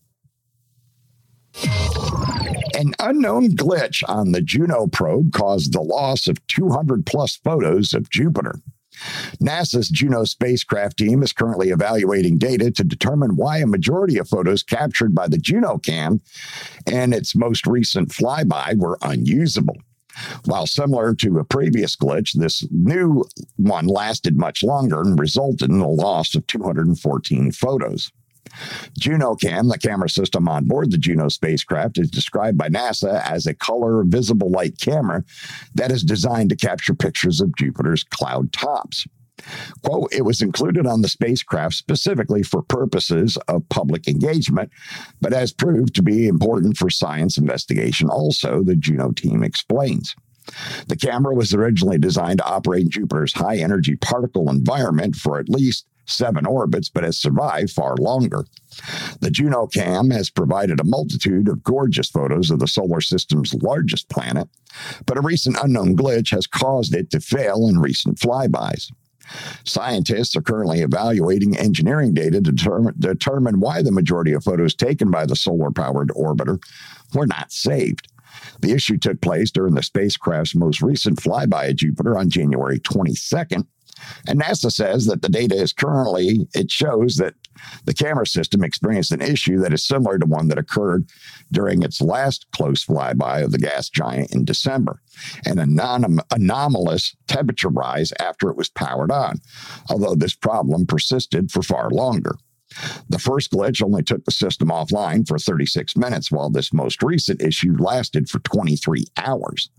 An 2.75 2.95
unknown 3.01 3.57
glitch 3.57 4.05
on 4.09 4.33
the 4.33 4.41
Juno 4.41 4.87
probe 4.87 5.33
caused 5.33 5.73
the 5.73 5.81
loss 5.81 6.29
of 6.29 6.45
200 6.47 7.05
plus 7.07 7.37
photos 7.37 7.93
of 7.93 8.09
Jupiter. 8.11 8.61
NASA's 9.41 9.89
Juno 9.89 10.25
spacecraft 10.25 10.99
team 10.99 11.23
is 11.23 11.33
currently 11.33 11.71
evaluating 11.71 12.39
data 12.39 12.71
to 12.73 12.85
determine 12.85 13.37
why 13.37 13.59
a 13.59 13.67
majority 13.67 14.19
of 14.19 14.29
photos 14.29 14.63
captured 14.63 15.15
by 15.15 15.29
the 15.29 15.39
JunoCam 15.39 16.21
and 16.87 17.15
its 17.15 17.37
most 17.37 17.67
recent 17.67 18.11
flyby 18.11 18.77
were 18.77 18.99
unusable. 19.03 19.77
While 20.45 20.67
similar 20.67 21.15
to 21.17 21.39
a 21.39 21.45
previous 21.45 21.97
glitch, 21.97 22.33
this 22.33 22.67
new 22.71 23.25
one 23.57 23.87
lasted 23.87 24.37
much 24.37 24.63
longer 24.63 25.01
and 25.01 25.19
resulted 25.19 25.71
in 25.71 25.79
the 25.79 25.87
loss 25.87 26.35
of 26.35 26.47
214 26.47 27.53
photos. 27.53 28.13
JunoCam, 28.99 29.71
the 29.71 29.79
camera 29.79 30.09
system 30.09 30.49
on 30.49 30.65
board 30.65 30.91
the 30.91 30.99
Juno 30.99 31.29
spacecraft, 31.29 31.99
is 31.99 32.11
described 32.11 32.59
by 32.59 32.69
NASA 32.69 33.23
as 33.23 33.47
a 33.47 33.55
color 33.55 34.05
visible 34.05 34.51
light 34.51 34.79
camera 34.81 35.25
that 35.75 35.91
is 35.91 36.03
designed 36.03 36.51
to 36.51 36.57
capture 36.57 36.95
pictures 36.95 37.41
of 37.41 37.55
Jupiter's 37.57 38.05
cloud 38.05 38.53
tops. 38.53 39.07
Quote, 39.83 40.13
it 40.13 40.23
was 40.23 40.43
included 40.43 40.87
on 40.87 41.03
the 41.03 41.09
spacecraft 41.09 41.75
specifically 41.75 42.43
for 42.43 42.63
purposes 42.63 43.37
of 43.49 43.69
public 43.69 44.09
engagement, 44.09 44.71
but 45.21 45.33
has 45.33 45.53
proved 45.53 45.95
to 45.95 46.03
be 46.03 46.27
important 46.27 46.77
for 46.77 46.91
science 46.91 47.39
investigation 47.39 48.09
also, 48.09 48.63
the 48.63 48.77
Juno 48.77 49.13
team 49.13 49.43
explains. 49.43 50.15
The 50.87 50.97
camera 50.97 51.35
was 51.35 51.53
originally 51.53 51.99
designed 51.99 52.39
to 52.39 52.47
operate 52.47 52.83
in 52.83 52.91
Jupiter's 52.91 53.35
high 53.35 53.59
energy 53.59 53.97
particle 53.97 54.49
environment 54.49 55.17
for 55.17 55.39
at 55.39 55.49
least 55.49 55.87
seven 56.07 56.47
orbits, 56.47 56.89
but 56.89 57.05
has 57.05 57.19
survived 57.19 57.71
far 57.71 57.97
longer. 57.97 58.45
The 59.21 59.29
JunoCam 59.29 60.13
has 60.13 60.31
provided 60.31 60.81
a 60.81 60.85
multitude 60.85 61.49
of 61.49 61.63
gorgeous 61.63 62.09
photos 62.09 62.51
of 62.51 62.61
the 62.61 62.67
solar 62.67 63.01
system's 63.01 63.55
largest 63.55 64.09
planet, 64.09 64.49
but 65.07 65.19
a 65.19 65.23
recent 65.23 65.59
unknown 65.63 65.97
glitch 65.97 66.31
has 66.31 66.47
caused 66.47 66.95
it 66.95 67.11
to 67.11 67.21
fail 67.21 67.69
in 67.69 67.79
recent 67.79 68.19
flybys. 68.19 68.91
Scientists 69.65 70.37
are 70.37 70.43
currently 70.43 70.81
evaluating 70.81 71.57
engineering 71.57 72.15
data 72.15 72.41
to 72.41 72.53
determine, 72.53 72.95
determine 72.99 73.61
why 73.61 73.83
the 73.83 73.93
majority 73.93 74.33
of 74.33 74.45
photos 74.45 74.75
taken 74.75 75.11
by 75.11 75.27
the 75.27 75.37
solar 75.37 75.71
powered 75.71 76.09
orbiter 76.11 76.63
were 77.15 77.27
not 77.27 77.53
saved. 77.53 78.09
The 78.61 78.73
issue 78.73 78.99
took 78.99 79.21
place 79.21 79.51
during 79.51 79.75
the 79.75 79.83
spacecraft's 79.83 80.55
most 80.55 80.83
recent 80.83 81.19
flyby 81.19 81.71
of 81.71 81.77
Jupiter 81.77 82.19
on 82.19 82.31
January 82.31 82.79
22nd. 82.81 83.67
And 84.27 84.41
NASA 84.41 84.71
says 84.71 85.07
that 85.07 85.23
the 85.23 85.29
data 85.29 85.57
is 85.57 85.73
currently, 85.73 86.47
it 86.55 86.71
shows 86.71 87.17
that 87.17 87.35
the 87.85 87.95
camera 87.95 88.27
system 88.27 88.63
experienced 88.63 89.13
an 89.13 89.23
issue 89.23 89.59
that 89.61 89.73
is 89.73 89.85
similar 89.85 90.19
to 90.19 90.27
one 90.27 90.49
that 90.49 90.59
occurred 90.59 91.09
during 91.53 91.83
its 91.83 92.01
last 92.01 92.47
close 92.53 92.85
flyby 92.85 93.43
of 93.43 93.53
the 93.53 93.59
gas 93.59 93.89
giant 93.89 94.35
in 94.35 94.45
December, 94.45 95.01
an 95.45 95.57
anom- 95.57 96.21
anomalous 96.31 97.17
temperature 97.27 97.69
rise 97.69 98.13
after 98.21 98.51
it 98.51 98.57
was 98.57 98.69
powered 98.69 99.11
on, 99.11 99.41
although 99.89 100.15
this 100.15 100.35
problem 100.35 100.87
persisted 100.87 101.51
for 101.51 101.63
far 101.63 101.91
longer. 101.91 102.37
The 103.09 103.19
first 103.19 103.51
glitch 103.51 103.83
only 103.83 104.03
took 104.03 104.25
the 104.25 104.31
system 104.31 104.69
offline 104.69 105.27
for 105.27 105.39
36 105.39 105.97
minutes, 105.97 106.31
while 106.31 106.51
this 106.51 106.73
most 106.73 107.03
recent 107.03 107.43
issue 107.43 107.75
lasted 107.79 108.29
for 108.29 108.41
23 108.41 109.07
hours. 109.17 109.71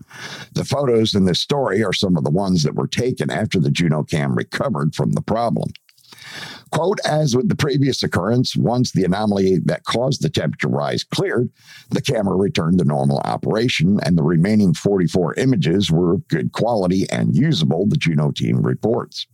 The 0.54 0.64
photos 0.64 1.14
in 1.14 1.24
this 1.24 1.40
story 1.40 1.84
are 1.84 1.92
some 1.92 2.16
of 2.16 2.24
the 2.24 2.30
ones 2.30 2.62
that 2.64 2.74
were 2.74 2.88
taken 2.88 3.30
after 3.30 3.60
the 3.60 3.70
JunoCam 3.70 4.36
recovered 4.36 4.94
from 4.94 5.12
the 5.12 5.22
problem. 5.22 5.70
Quote, 6.70 7.00
as 7.04 7.34
with 7.34 7.48
the 7.48 7.56
previous 7.56 8.02
occurrence, 8.02 8.56
once 8.56 8.92
the 8.92 9.04
anomaly 9.04 9.58
that 9.64 9.84
caused 9.84 10.22
the 10.22 10.30
temperature 10.30 10.68
rise 10.68 11.04
cleared, 11.04 11.50
the 11.90 12.00
camera 12.00 12.36
returned 12.36 12.78
to 12.78 12.84
normal 12.84 13.18
operation, 13.24 13.98
and 14.04 14.16
the 14.16 14.22
remaining 14.22 14.74
44 14.74 15.34
images 15.34 15.90
were 15.90 16.14
of 16.14 16.28
good 16.28 16.52
quality 16.52 17.06
and 17.10 17.36
usable, 17.36 17.86
the 17.86 17.96
Juno 17.96 18.30
team 18.30 18.62
reports. 18.62 19.26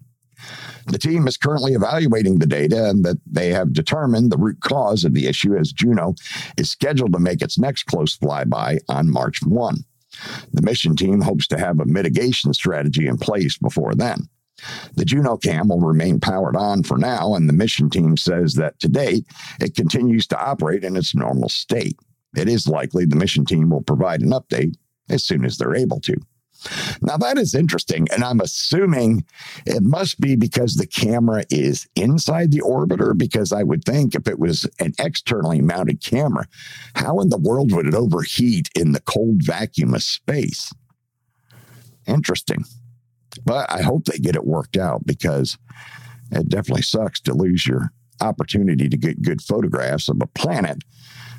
The 0.87 0.99
team 0.99 1.27
is 1.27 1.37
currently 1.37 1.73
evaluating 1.73 2.39
the 2.39 2.47
data 2.47 2.91
and 2.91 3.05
that 3.05 3.19
they 3.27 3.49
have 3.51 3.73
determined 3.73 4.31
the 4.31 4.37
root 4.37 4.61
cause 4.61 5.05
of 5.05 5.15
the 5.15 5.27
issue 5.27 5.57
as 5.57 5.73
Juno 5.73 6.15
is 6.57 6.71
scheduled 6.71 7.13
to 7.15 7.19
make 7.19 7.43
its 7.43 7.59
next 7.59 7.85
close 7.85 8.17
flyby 8.17 8.79
on 8.89 9.11
March 9.11 9.41
1. 9.43 9.85
The 10.53 10.63
mission 10.63 10.97
team 10.97 11.21
hopes 11.21 11.47
to 11.49 11.59
have 11.59 11.81
a 11.81 11.87
mitigation 11.87 12.53
strategy 12.55 13.07
in 13.07 13.19
place 13.19 13.59
before 13.59 13.95
then. 13.95 14.29
The 14.95 15.05
JunoCam 15.05 15.69
will 15.69 15.81
remain 15.81 16.21
powered 16.21 16.57
on 16.57 16.83
for 16.83 16.97
now, 16.97 17.35
and 17.35 17.49
the 17.49 17.53
mission 17.53 17.91
team 17.91 18.17
says 18.17 18.55
that 18.55 18.79
to 18.81 18.89
date, 18.89 19.27
it 19.61 19.75
continues 19.75 20.27
to 20.29 20.41
operate 20.41 20.85
in 20.85 20.97
its 20.97 21.15
normal 21.15 21.49
state. 21.49 21.99
It 22.37 22.49
is 22.49 22.69
likely 22.69 23.05
the 23.05 23.17
mission 23.17 23.45
team 23.45 23.71
will 23.71 23.83
provide 23.83 24.21
an 24.21 24.31
update 24.31 24.75
as 25.09 25.25
soon 25.25 25.45
as 25.45 25.59
they're 25.59 25.75
able 25.75 26.01
to. 26.01 26.17
Now, 27.03 27.17
that 27.19 27.39
is 27.39 27.55
interesting. 27.55 28.07
And 28.13 28.25
I'm 28.25 28.41
assuming 28.41 29.25
it 29.67 29.83
must 29.83 30.21
be 30.21 30.37
because 30.37 30.75
the 30.75 30.87
camera 30.87 31.45
is 31.51 31.87
inside 31.95 32.51
the 32.51 32.63
orbiter, 32.63 33.17
because 33.17 33.53
I 33.53 33.63
would 33.63 33.85
think 33.85 34.15
if 34.15 34.27
it 34.27 34.39
was 34.39 34.69
an 34.81 34.93
externally 34.99 35.61
mounted 35.61 36.03
camera, 36.03 36.47
how 36.95 37.21
in 37.21 37.29
the 37.29 37.39
world 37.39 37.73
would 37.73 37.87
it 37.87 37.95
overheat 37.95 38.71
in 38.75 38.93
the 38.93 39.03
cold 39.03 39.43
vacuum 39.43 39.95
of 39.95 40.03
space? 40.03 40.73
Interesting. 42.07 42.65
But 43.45 43.71
I 43.71 43.83
hope 43.83 44.05
they 44.05 44.19
get 44.19 44.37
it 44.37 44.47
worked 44.47 44.77
out 44.77 45.07
because 45.07 45.59
it 46.31 46.49
definitely 46.49 46.83
sucks 46.83 47.21
to 47.21 47.35
lose 47.35 47.67
your 47.67 47.93
opportunity 48.21 48.89
to 48.89 48.97
get 48.97 49.23
good 49.23 49.43
photographs 49.43 50.09
of 50.09 50.21
a 50.23 50.27
planet 50.27 50.83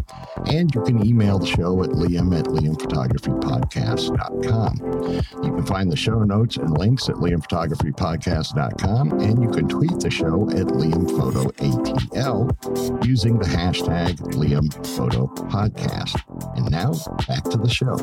And 0.53 0.73
you 0.73 0.81
can 0.83 1.05
email 1.05 1.37
the 1.39 1.45
show 1.45 1.83
at 1.83 1.91
liam 1.91 2.37
at 2.37 2.45
liamphotographypodcast.com. 2.45 5.43
You 5.43 5.53
can 5.53 5.65
find 5.65 5.91
the 5.91 5.97
show 5.97 6.23
notes 6.23 6.57
and 6.57 6.77
links 6.77 7.09
at 7.09 7.15
liamphotographypodcast.com, 7.15 9.19
and 9.19 9.43
you 9.43 9.49
can 9.49 9.67
tweet 9.67 9.99
the 9.99 10.11
show 10.11 10.49
at 10.51 10.67
liamphotoatl 10.67 13.03
using 13.05 13.37
the 13.37 13.45
hashtag 13.45 13.73
hashtag 13.73 14.19
Liam 14.33 14.71
Photo 14.97 15.27
Podcast. 15.27 16.21
And 16.57 16.69
now 16.69 16.91
back 17.27 17.43
to 17.45 17.57
the 17.57 17.69
show. 17.69 17.95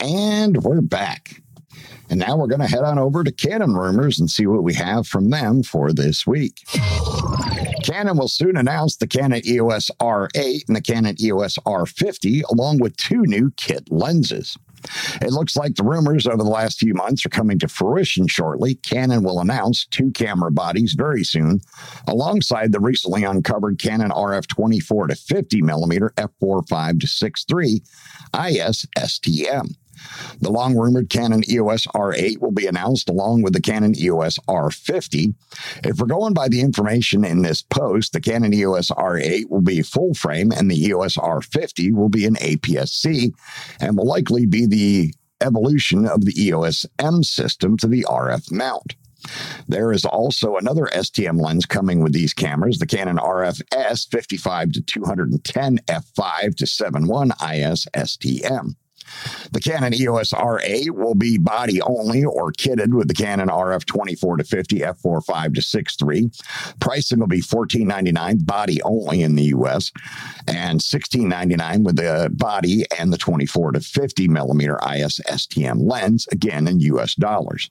And 0.00 0.62
we're 0.62 0.80
back. 0.80 1.43
And 2.10 2.20
now 2.20 2.36
we're 2.36 2.46
going 2.46 2.60
to 2.60 2.66
head 2.66 2.84
on 2.84 2.98
over 2.98 3.24
to 3.24 3.32
Canon 3.32 3.74
Rumors 3.74 4.18
and 4.20 4.30
see 4.30 4.46
what 4.46 4.62
we 4.62 4.74
have 4.74 5.06
from 5.06 5.30
them 5.30 5.62
for 5.62 5.92
this 5.92 6.26
week. 6.26 6.62
Canon 7.82 8.16
will 8.16 8.28
soon 8.28 8.56
announce 8.56 8.96
the 8.96 9.06
Canon 9.06 9.42
EOS 9.46 9.90
R8 10.00 10.66
and 10.68 10.76
the 10.76 10.82
Canon 10.82 11.16
EOS 11.20 11.58
R50, 11.66 12.42
along 12.50 12.78
with 12.78 12.96
two 12.96 13.22
new 13.22 13.50
kit 13.56 13.90
lenses. 13.90 14.56
It 15.22 15.32
looks 15.32 15.56
like 15.56 15.74
the 15.74 15.84
rumors 15.84 16.26
over 16.26 16.42
the 16.42 16.44
last 16.44 16.78
few 16.78 16.94
months 16.94 17.24
are 17.24 17.30
coming 17.30 17.58
to 17.60 17.68
fruition 17.68 18.26
shortly. 18.26 18.74
Canon 18.76 19.22
will 19.22 19.40
announce 19.40 19.86
two 19.86 20.10
camera 20.12 20.50
bodies 20.50 20.94
very 20.94 21.24
soon, 21.24 21.60
alongside 22.06 22.72
the 22.72 22.80
recently 22.80 23.24
uncovered 23.24 23.78
Canon 23.78 24.10
RF 24.10 24.46
24 24.46 25.08
to 25.08 25.14
50 25.14 25.62
millimeter 25.62 26.12
f4.5 26.16 27.00
to 27.00 27.06
6.3 27.06 27.80
IS 28.48 28.86
STM. 28.96 29.74
The 30.40 30.50
long 30.50 30.76
rumored 30.76 31.10
Canon 31.10 31.42
EOS 31.48 31.86
R8 31.88 32.40
will 32.40 32.52
be 32.52 32.66
announced 32.66 33.08
along 33.08 33.42
with 33.42 33.52
the 33.52 33.60
Canon 33.60 33.98
EOS 33.98 34.38
R50. 34.48 35.34
If 35.84 35.98
we're 35.98 36.06
going 36.06 36.34
by 36.34 36.48
the 36.48 36.60
information 36.60 37.24
in 37.24 37.42
this 37.42 37.62
post, 37.62 38.12
the 38.12 38.20
Canon 38.20 38.54
EOS 38.54 38.90
R8 38.90 39.50
will 39.50 39.62
be 39.62 39.82
full 39.82 40.14
frame 40.14 40.52
and 40.52 40.70
the 40.70 40.86
EOS 40.86 41.16
R50 41.16 41.94
will 41.94 42.08
be 42.08 42.26
an 42.26 42.36
APS-C 42.36 43.32
and 43.80 43.96
will 43.96 44.06
likely 44.06 44.46
be 44.46 44.66
the 44.66 45.14
evolution 45.40 46.06
of 46.06 46.24
the 46.24 46.34
EOS 46.42 46.86
M 46.98 47.22
system 47.22 47.76
to 47.78 47.86
the 47.86 48.04
RF 48.08 48.50
mount. 48.50 48.94
There 49.68 49.92
is 49.92 50.04
also 50.04 50.56
another 50.56 50.86
STM 50.92 51.40
lens 51.40 51.66
coming 51.66 52.02
with 52.02 52.12
these 52.12 52.34
cameras, 52.34 52.78
the 52.78 52.86
Canon 52.86 53.16
RFS 53.16 54.08
55 54.10 54.72
to 54.72 54.82
210 54.82 55.78
f5 55.78 56.56
to 56.56 56.66
71 56.66 57.30
IS 57.30 57.86
STM. 57.94 58.74
The 59.52 59.60
Canon 59.60 59.94
EOS 59.94 60.32
R8 60.32 60.90
will 60.90 61.14
be 61.14 61.38
body 61.38 61.80
only 61.82 62.24
or 62.24 62.52
kitted 62.52 62.94
with 62.94 63.08
the 63.08 63.14
Canon 63.14 63.48
RF 63.48 63.84
24 63.84 64.38
to 64.38 64.44
50 64.44 64.78
f4.5 64.80 65.54
to 65.54 65.60
6.3. 65.60 66.80
Pricing 66.80 67.20
will 67.20 67.26
be 67.26 67.40
$14.99 67.40 68.46
body 68.46 68.82
only 68.82 69.22
in 69.22 69.36
the 69.36 69.44
US 69.44 69.92
and 70.48 70.80
$16.99 70.80 71.84
with 71.84 71.96
the 71.96 72.30
body 72.32 72.84
and 72.98 73.12
the 73.12 73.18
24 73.18 73.72
to 73.72 73.80
50 73.80 74.28
millimeter 74.28 74.78
IS 74.94 75.20
STM 75.28 75.88
lens, 75.90 76.26
again 76.32 76.66
in 76.66 76.80
US 76.80 77.14
dollars. 77.14 77.70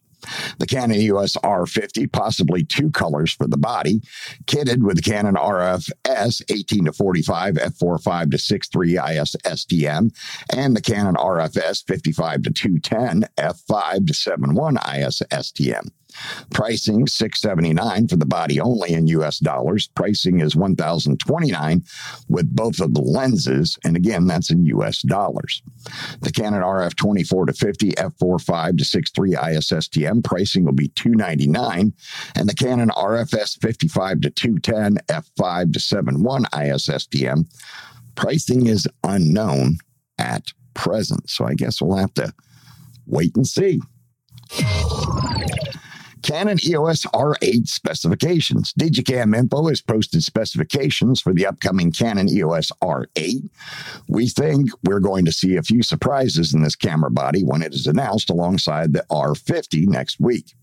The 0.59 0.67
Canon 0.67 0.97
EOS 0.97 1.35
R50, 1.37 2.11
possibly 2.11 2.63
two 2.63 2.91
colors 2.91 3.33
for 3.33 3.47
the 3.47 3.57
body, 3.57 4.01
kitted 4.45 4.83
with 4.83 4.97
the 4.97 5.01
Canon 5.01 5.35
RFS 5.35 6.41
18 6.49 6.85
to 6.85 6.93
45 6.93 7.55
f4.5 7.55 8.31
to 8.31 8.37
6.3 8.37 9.21
IS 9.21 9.35
STM 9.43 10.15
and 10.53 10.75
the 10.75 10.81
Canon 10.81 11.15
RFS 11.15 11.85
55 11.87 12.43
to 12.43 12.51
210 12.51 13.29
f5 13.37 14.07
to 14.07 14.13
71 14.13 14.77
IS 14.77 15.21
STM. 15.31 15.89
Pricing 16.51 17.07
679 17.07 18.07
for 18.07 18.15
the 18.15 18.25
body 18.25 18.59
only 18.59 18.93
in 18.93 19.07
US 19.07 19.39
dollars. 19.39 19.87
Pricing 19.87 20.39
is 20.39 20.55
1029 20.55 21.83
with 22.29 22.55
both 22.55 22.79
of 22.79 22.93
the 22.93 23.01
lenses 23.01 23.77
and 23.83 23.95
again 23.95 24.27
that's 24.27 24.49
in 24.49 24.65
US 24.65 25.01
dollars. 25.01 25.61
The 26.21 26.31
Canon 26.31 26.61
RF 26.61 26.95
24 26.95 27.47
to 27.47 27.53
50 27.53 27.91
f4.5 27.91 28.77
to 28.77 28.83
6.3 28.83 29.35
ISSTM 29.35 30.23
pricing 30.23 30.65
will 30.65 30.73
be 30.73 30.89
299 30.89 31.93
and 32.35 32.49
the 32.49 32.53
Canon 32.53 32.89
RFS 32.89 33.59
55 33.61 34.21
to 34.21 34.29
210 34.29 34.97
f5 35.07 35.73
to 35.73 35.79
71 35.79 36.45
ISSTM 36.45 37.45
pricing 38.15 38.67
is 38.67 38.87
unknown 39.03 39.77
at 40.17 40.43
present. 40.73 41.29
So 41.29 41.45
I 41.45 41.53
guess 41.53 41.81
we'll 41.81 41.97
have 41.97 42.13
to 42.15 42.33
wait 43.05 43.35
and 43.35 43.47
see. 43.47 43.81
Canon 46.23 46.57
EOS 46.65 47.05
R8 47.07 47.67
specifications. 47.67 48.73
Digicam 48.73 49.35
Info 49.35 49.67
has 49.67 49.81
posted 49.81 50.23
specifications 50.23 51.19
for 51.19 51.33
the 51.33 51.45
upcoming 51.45 51.91
Canon 51.91 52.29
EOS 52.29 52.71
R8. 52.81 53.49
We 54.07 54.27
think 54.29 54.69
we're 54.83 55.01
going 55.01 55.25
to 55.25 55.33
see 55.33 55.57
a 55.57 55.63
few 55.63 55.83
surprises 55.83 56.53
in 56.53 56.63
this 56.63 56.77
camera 56.77 57.11
body 57.11 57.43
when 57.43 57.61
it 57.61 57.73
is 57.73 57.87
announced 57.87 58.29
alongside 58.29 58.93
the 58.93 59.05
R50 59.11 59.87
next 59.87 60.19
week. 60.19 60.55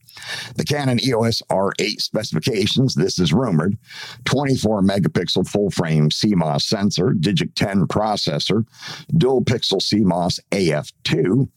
The 0.56 0.64
Canon 0.64 0.98
EOS 1.04 1.42
R8 1.50 2.00
specifications, 2.00 2.94
this 2.94 3.18
is 3.18 3.32
rumored 3.32 3.78
24 4.24 4.82
megapixel 4.82 5.48
full 5.48 5.70
frame 5.70 6.10
CMOS 6.10 6.62
sensor, 6.62 7.10
Digic 7.10 7.54
10 7.54 7.86
processor, 7.86 8.66
dual 9.16 9.44
pixel 9.44 9.80
CMOS 9.80 10.40
AF2, 10.50 11.48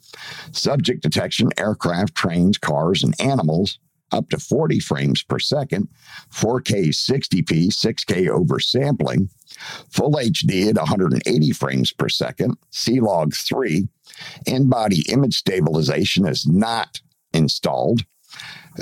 subject 0.51 1.01
detection, 1.01 1.49
aircraft, 1.57 2.15
trains, 2.15 2.57
cars, 2.57 3.03
and 3.03 3.19
animals, 3.19 3.79
up 4.13 4.29
to 4.29 4.39
40 4.39 4.79
frames 4.79 5.23
per 5.23 5.39
second, 5.39 5.87
4K 6.31 6.89
60p, 6.89 7.67
6K 7.67 8.27
oversampling, 8.27 9.29
Full 9.91 10.13
HD 10.13 10.69
at 10.69 10.75
180 10.75 11.51
frames 11.51 11.91
per 11.91 12.09
second, 12.09 12.57
C-Log 12.71 13.35
3, 13.35 13.87
in-body 14.45 15.03
image 15.11 15.37
stabilization 15.37 16.27
is 16.27 16.47
not 16.47 17.01
installed, 17.33 18.01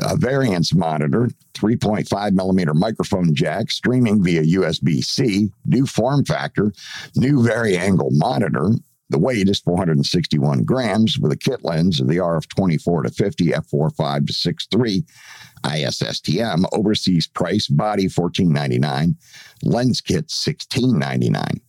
a 0.02 0.16
vari-angle 0.16 0.78
monitor, 0.78 1.30
3.5 1.54 2.32
millimeter 2.32 2.74
microphone 2.74 3.36
jack, 3.36 3.72
streaming 3.72 4.24
via 4.24 4.44
USB 4.44 5.04
C, 5.04 5.50
new 5.66 5.86
form 5.86 6.24
factor, 6.24 6.72
new 7.16 7.44
vari-angle 7.44 8.12
monitor. 8.12 8.72
The 9.12 9.20
weight 9.20 9.50
is 9.50 9.60
461 9.60 10.64
grams 10.64 11.20
with 11.20 11.34
a 11.34 11.38
kit 11.38 11.66
lens 11.66 12.00
of 12.00 12.08
the 12.08 12.16
RF 12.16 12.48
24 12.48 13.04
to 13.04 13.12
50, 13.12 13.48
f4.5 13.48 14.28
to 14.28 14.34
6.3, 14.34 15.04
ISSTM, 15.64 16.64
overseas 16.72 17.28
price, 17.28 17.68
body 17.68 18.06
14.99, 18.06 19.16
lens 19.64 20.00
kit 20.00 20.28
16.99. 20.28 21.60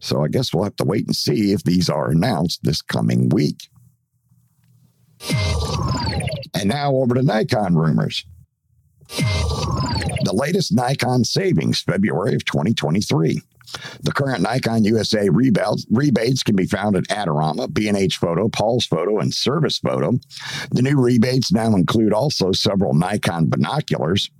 So 0.00 0.24
I 0.24 0.28
guess 0.28 0.52
we'll 0.52 0.64
have 0.64 0.74
to 0.76 0.84
wait 0.84 1.06
and 1.06 1.14
see 1.14 1.52
if 1.52 1.62
these 1.62 1.88
are 1.88 2.10
announced 2.10 2.64
this 2.64 2.82
coming 2.82 3.28
week. 3.28 3.68
And 6.54 6.70
now 6.70 6.92
over 6.92 7.14
to 7.14 7.22
Nikon 7.22 7.76
rumors. 7.76 8.26
The 9.10 10.32
latest 10.34 10.74
Nikon 10.74 11.22
savings, 11.22 11.80
February 11.80 12.34
of 12.34 12.44
2023. 12.44 13.42
The 14.02 14.12
current 14.12 14.42
Nikon 14.42 14.84
USA 14.84 15.28
rebates, 15.28 15.86
rebates 15.90 16.42
can 16.42 16.56
be 16.56 16.66
found 16.66 16.96
at 16.96 17.08
Adorama, 17.08 17.72
B&H 17.72 18.16
Photo, 18.16 18.48
Paul's 18.48 18.86
Photo, 18.86 19.18
and 19.18 19.32
Service 19.32 19.78
Photo. 19.78 20.18
The 20.70 20.82
new 20.82 21.00
rebates 21.00 21.52
now 21.52 21.74
include 21.74 22.12
also 22.12 22.52
several 22.52 22.94
Nikon 22.94 23.48
binoculars, 23.48 24.30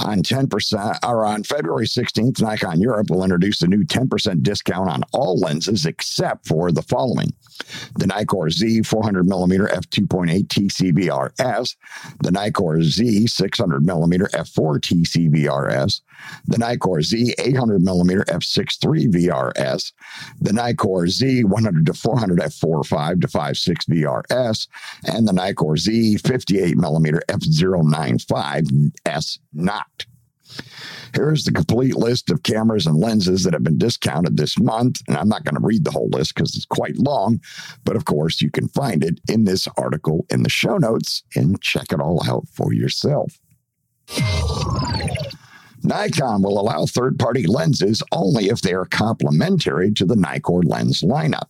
on 0.00 0.22
10% 0.22 0.98
or 1.06 1.24
on 1.24 1.44
February 1.44 1.86
16th, 1.86 2.42
Nikon 2.42 2.80
Europe 2.80 3.10
will 3.10 3.22
introduce 3.22 3.62
a 3.62 3.66
new 3.66 3.84
10% 3.84 4.42
discount 4.42 4.90
on 4.90 5.04
all 5.12 5.38
lenses 5.38 5.86
except 5.86 6.46
for 6.46 6.72
the 6.72 6.82
following 6.82 7.32
the 7.98 8.06
Nikkor 8.06 8.50
Z 8.50 8.80
400mm 8.82 9.72
f2.8 9.72 10.46
TCVRS, 10.46 11.76
the 12.22 12.30
Nikkor 12.30 12.82
Z 12.82 13.24
600mm 13.26 14.30
f4 14.30 14.80
TCVRS, 14.80 16.00
the 16.46 16.56
Nikkor 16.56 17.02
Z 17.02 17.34
800mm 17.38 18.24
f6.3 18.26 19.12
VRS, 19.12 19.92
the 20.40 20.50
Nikkor 20.50 21.08
Z 21.08 21.44
100 21.44 21.86
to 21.86 21.94
400 21.94 22.38
f4.5 22.40 23.20
to 23.20 23.28
5.6 23.28 23.88
VRS, 23.88 24.68
and 25.04 25.26
the 25.26 25.32
Nikkor 25.32 25.78
Z 25.78 26.16
58mm 26.16 27.20
f095 27.28 28.92
S 29.06 29.38
Noct. 29.54 30.06
Here's 31.14 31.44
the 31.44 31.52
complete 31.52 31.94
list 31.94 32.30
of 32.30 32.42
cameras 32.42 32.86
and 32.86 32.96
lenses 32.96 33.44
that 33.44 33.52
have 33.52 33.62
been 33.62 33.78
discounted 33.78 34.36
this 34.36 34.58
month. 34.58 35.02
And 35.08 35.16
I'm 35.16 35.28
not 35.28 35.44
going 35.44 35.56
to 35.56 35.66
read 35.66 35.84
the 35.84 35.90
whole 35.90 36.08
list 36.08 36.34
because 36.34 36.56
it's 36.56 36.64
quite 36.64 36.96
long. 36.96 37.40
But 37.84 37.96
of 37.96 38.04
course, 38.04 38.40
you 38.40 38.50
can 38.50 38.68
find 38.68 39.04
it 39.04 39.20
in 39.28 39.44
this 39.44 39.68
article 39.76 40.26
in 40.30 40.42
the 40.42 40.48
show 40.48 40.78
notes 40.78 41.22
and 41.36 41.60
check 41.60 41.92
it 41.92 42.00
all 42.00 42.22
out 42.26 42.48
for 42.48 42.72
yourself. 42.72 43.38
Nikon 45.84 46.42
will 46.42 46.60
allow 46.60 46.86
third 46.86 47.18
party 47.18 47.46
lenses 47.46 48.02
only 48.12 48.48
if 48.48 48.62
they 48.62 48.72
are 48.72 48.86
complementary 48.86 49.92
to 49.94 50.04
the 50.04 50.14
Nikkor 50.14 50.62
lens 50.64 51.02
lineup. 51.02 51.48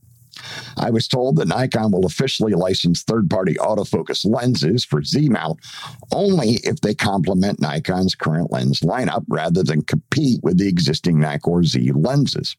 I 0.77 0.91
was 0.91 1.07
told 1.07 1.37
that 1.37 1.49
Nikon 1.49 1.93
will 1.93 2.07
officially 2.07 2.55
license 2.55 3.03
third 3.03 3.29
party 3.29 3.55
autofocus 3.55 4.25
lenses 4.25 4.85
for 4.85 5.03
Z 5.03 5.29
mount 5.29 5.61
only 6.13 6.61
if 6.65 6.81
they 6.81 6.95
complement 6.95 7.61
Nikon's 7.61 8.15
current 8.15 8.51
lens 8.51 8.81
lineup 8.81 9.25
rather 9.29 9.63
than 9.63 9.83
compete 9.83 10.41
with 10.43 10.59
the 10.59 10.69
existing 10.69 11.19
Nikkor 11.19 11.65
Z 11.65 11.93
lenses. 11.93 12.57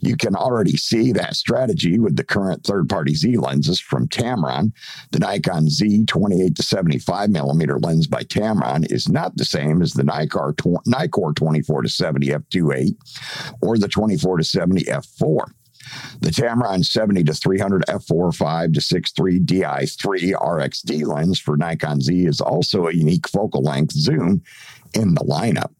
You 0.00 0.16
can 0.16 0.34
already 0.34 0.76
see 0.76 1.12
that 1.12 1.36
strategy 1.36 1.98
with 1.98 2.16
the 2.16 2.24
current 2.24 2.64
third 2.64 2.88
party 2.88 3.14
Z 3.14 3.36
lenses 3.36 3.78
from 3.80 4.08
Tamron. 4.08 4.72
The 5.12 5.20
Nikon 5.20 5.68
Z 5.68 6.04
28 6.06 6.56
to 6.56 6.62
75 6.62 7.30
millimeter 7.30 7.78
lens 7.78 8.06
by 8.06 8.22
Tamron 8.22 8.90
is 8.90 9.08
not 9.08 9.36
the 9.36 9.44
same 9.44 9.82
as 9.82 9.92
the 9.92 10.02
Nikkor, 10.02 10.54
Nikkor 10.86 11.34
24 11.34 11.82
to 11.82 11.88
70 11.88 12.28
f2.8 12.28 13.54
or 13.62 13.78
the 13.78 13.88
24 13.88 14.38
to 14.38 14.44
70 14.44 14.84
f4. 14.84 15.44
The 16.20 16.30
Tamron 16.30 16.84
70 16.84 17.24
to 17.24 17.34
300 17.34 17.84
f4.5 17.88 18.74
to 18.74 18.80
6.3 18.80 19.44
Di3 19.44 20.32
RXD 20.32 21.06
lens 21.06 21.38
for 21.38 21.56
Nikon 21.56 22.00
Z 22.00 22.26
is 22.26 22.40
also 22.40 22.86
a 22.86 22.94
unique 22.94 23.28
focal 23.28 23.62
length 23.62 23.92
zoom 23.92 24.42
in 24.94 25.14
the 25.14 25.22
lineup. 25.22 25.72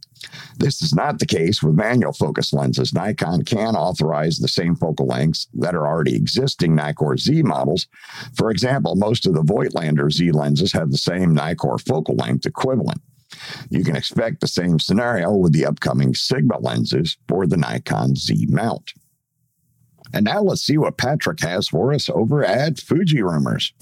This 0.58 0.82
is 0.82 0.94
not 0.94 1.18
the 1.18 1.26
case 1.26 1.62
with 1.62 1.74
manual 1.74 2.12
focus 2.12 2.52
lenses. 2.52 2.94
Nikon 2.94 3.42
can 3.42 3.76
authorize 3.76 4.38
the 4.38 4.48
same 4.48 4.74
focal 4.74 5.06
lengths 5.06 5.46
that 5.54 5.74
are 5.74 5.86
already 5.86 6.16
existing 6.16 6.76
Nikkor 6.76 7.18
Z 7.18 7.42
models. 7.42 7.86
For 8.34 8.50
example, 8.50 8.96
most 8.96 9.26
of 9.26 9.34
the 9.34 9.42
Voigtlander 9.42 10.10
Z 10.10 10.30
lenses 10.32 10.72
have 10.72 10.90
the 10.90 10.98
same 10.98 11.34
Nikkor 11.34 11.80
focal 11.80 12.16
length 12.16 12.46
equivalent. 12.46 13.00
You 13.68 13.84
can 13.84 13.96
expect 13.96 14.40
the 14.40 14.48
same 14.48 14.78
scenario 14.78 15.34
with 15.34 15.52
the 15.52 15.66
upcoming 15.66 16.14
Sigma 16.14 16.58
lenses 16.58 17.16
for 17.28 17.46
the 17.46 17.56
Nikon 17.56 18.16
Z 18.16 18.46
mount. 18.48 18.92
And 20.12 20.24
now 20.24 20.40
let's 20.40 20.62
see 20.62 20.78
what 20.78 20.98
Patrick 20.98 21.40
has 21.40 21.68
for 21.68 21.92
us 21.92 22.08
over 22.08 22.44
at 22.44 22.78
Fuji 22.78 23.22
Rumors. 23.22 23.72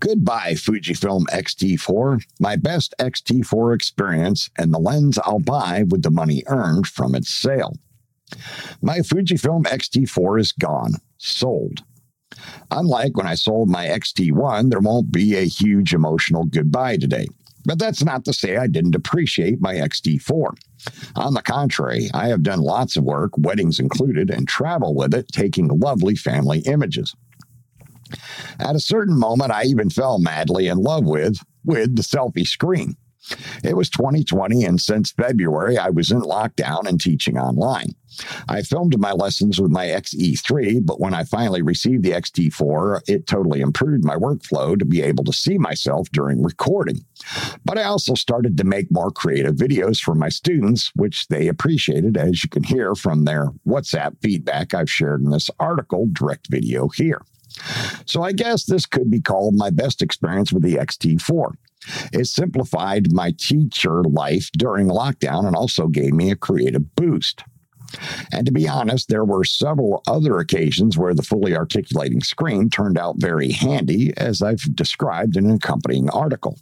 Goodbye, 0.00 0.52
Fujifilm 0.52 1.24
X-T4, 1.32 2.22
my 2.38 2.56
best 2.56 2.94
X-T4 2.98 3.74
experience 3.74 4.50
and 4.58 4.72
the 4.72 4.78
lens 4.78 5.18
I'll 5.24 5.38
buy 5.38 5.84
with 5.88 6.02
the 6.02 6.10
money 6.10 6.42
earned 6.46 6.86
from 6.86 7.14
its 7.14 7.30
sale. 7.30 7.74
My 8.82 8.98
Fujifilm 8.98 9.66
X-T4 9.66 10.40
is 10.40 10.52
gone, 10.52 10.94
sold. 11.16 11.84
Unlike 12.70 13.16
when 13.16 13.26
I 13.26 13.34
sold 13.34 13.70
my 13.70 13.86
X-T1, 13.86 14.70
there 14.70 14.80
won't 14.80 15.10
be 15.10 15.36
a 15.36 15.46
huge 15.46 15.94
emotional 15.94 16.44
goodbye 16.44 16.96
today. 16.96 17.28
But 17.64 17.78
that's 17.78 18.04
not 18.04 18.24
to 18.26 18.32
say 18.32 18.56
I 18.56 18.66
didn't 18.66 18.94
appreciate 18.94 19.60
my 19.60 19.76
X-T4. 19.76 20.56
On 21.16 21.34
the 21.34 21.42
contrary, 21.42 22.10
I 22.12 22.28
have 22.28 22.42
done 22.42 22.60
lots 22.60 22.96
of 22.96 23.04
work, 23.04 23.32
weddings 23.38 23.80
included, 23.80 24.30
and 24.30 24.46
travel 24.46 24.94
with 24.94 25.14
it, 25.14 25.28
taking 25.28 25.68
lovely 25.68 26.14
family 26.14 26.60
images. 26.60 27.14
At 28.60 28.76
a 28.76 28.80
certain 28.80 29.18
moment, 29.18 29.50
I 29.50 29.64
even 29.64 29.90
fell 29.90 30.18
madly 30.18 30.68
in 30.68 30.78
love 30.78 31.04
with 31.04 31.38
with 31.64 31.96
the 31.96 32.02
selfie 32.02 32.46
screen. 32.46 32.96
It 33.62 33.76
was 33.76 33.88
2020, 33.90 34.64
and 34.64 34.80
since 34.80 35.12
February, 35.12 35.78
I 35.78 35.90
was 35.90 36.10
in 36.10 36.20
lockdown 36.20 36.86
and 36.86 37.00
teaching 37.00 37.38
online. 37.38 37.94
I 38.48 38.62
filmed 38.62 38.98
my 38.98 39.12
lessons 39.12 39.60
with 39.60 39.70
my 39.70 39.86
XE3, 39.86 40.84
but 40.84 41.00
when 41.00 41.14
I 41.14 41.24
finally 41.24 41.62
received 41.62 42.04
the 42.04 42.12
XT4, 42.12 43.02
it 43.08 43.26
totally 43.26 43.60
improved 43.60 44.04
my 44.04 44.16
workflow 44.16 44.78
to 44.78 44.84
be 44.84 45.02
able 45.02 45.24
to 45.24 45.32
see 45.32 45.58
myself 45.58 46.08
during 46.12 46.42
recording. 46.42 47.04
But 47.64 47.78
I 47.78 47.84
also 47.84 48.14
started 48.14 48.56
to 48.58 48.64
make 48.64 48.92
more 48.92 49.10
creative 49.10 49.56
videos 49.56 50.00
for 50.00 50.14
my 50.14 50.28
students, 50.28 50.92
which 50.94 51.28
they 51.28 51.48
appreciated, 51.48 52.16
as 52.16 52.44
you 52.44 52.50
can 52.50 52.62
hear 52.62 52.94
from 52.94 53.24
their 53.24 53.48
WhatsApp 53.66 54.16
feedback 54.22 54.74
I've 54.74 54.90
shared 54.90 55.22
in 55.22 55.30
this 55.30 55.50
article, 55.58 56.06
direct 56.12 56.48
video 56.50 56.88
here. 56.88 57.22
So 58.06 58.22
I 58.22 58.32
guess 58.32 58.64
this 58.64 58.86
could 58.86 59.10
be 59.10 59.20
called 59.20 59.54
my 59.54 59.70
best 59.70 60.02
experience 60.02 60.52
with 60.52 60.62
the 60.62 60.74
XT4. 60.74 61.52
It 62.12 62.26
simplified 62.26 63.12
my 63.12 63.32
teacher 63.38 64.02
life 64.02 64.50
during 64.52 64.88
lockdown 64.88 65.46
and 65.46 65.54
also 65.54 65.88
gave 65.88 66.12
me 66.12 66.30
a 66.30 66.36
creative 66.36 66.94
boost. 66.96 67.42
And 68.32 68.46
to 68.46 68.52
be 68.52 68.68
honest, 68.68 69.08
there 69.08 69.24
were 69.24 69.44
several 69.44 70.02
other 70.06 70.38
occasions 70.38 70.98
where 70.98 71.14
the 71.14 71.22
fully 71.22 71.56
articulating 71.56 72.22
screen 72.22 72.70
turned 72.70 72.98
out 72.98 73.16
very 73.18 73.52
handy, 73.52 74.12
as 74.16 74.42
I've 74.42 74.74
described 74.74 75.36
in 75.36 75.46
an 75.46 75.56
accompanying 75.56 76.10
article. 76.10 76.58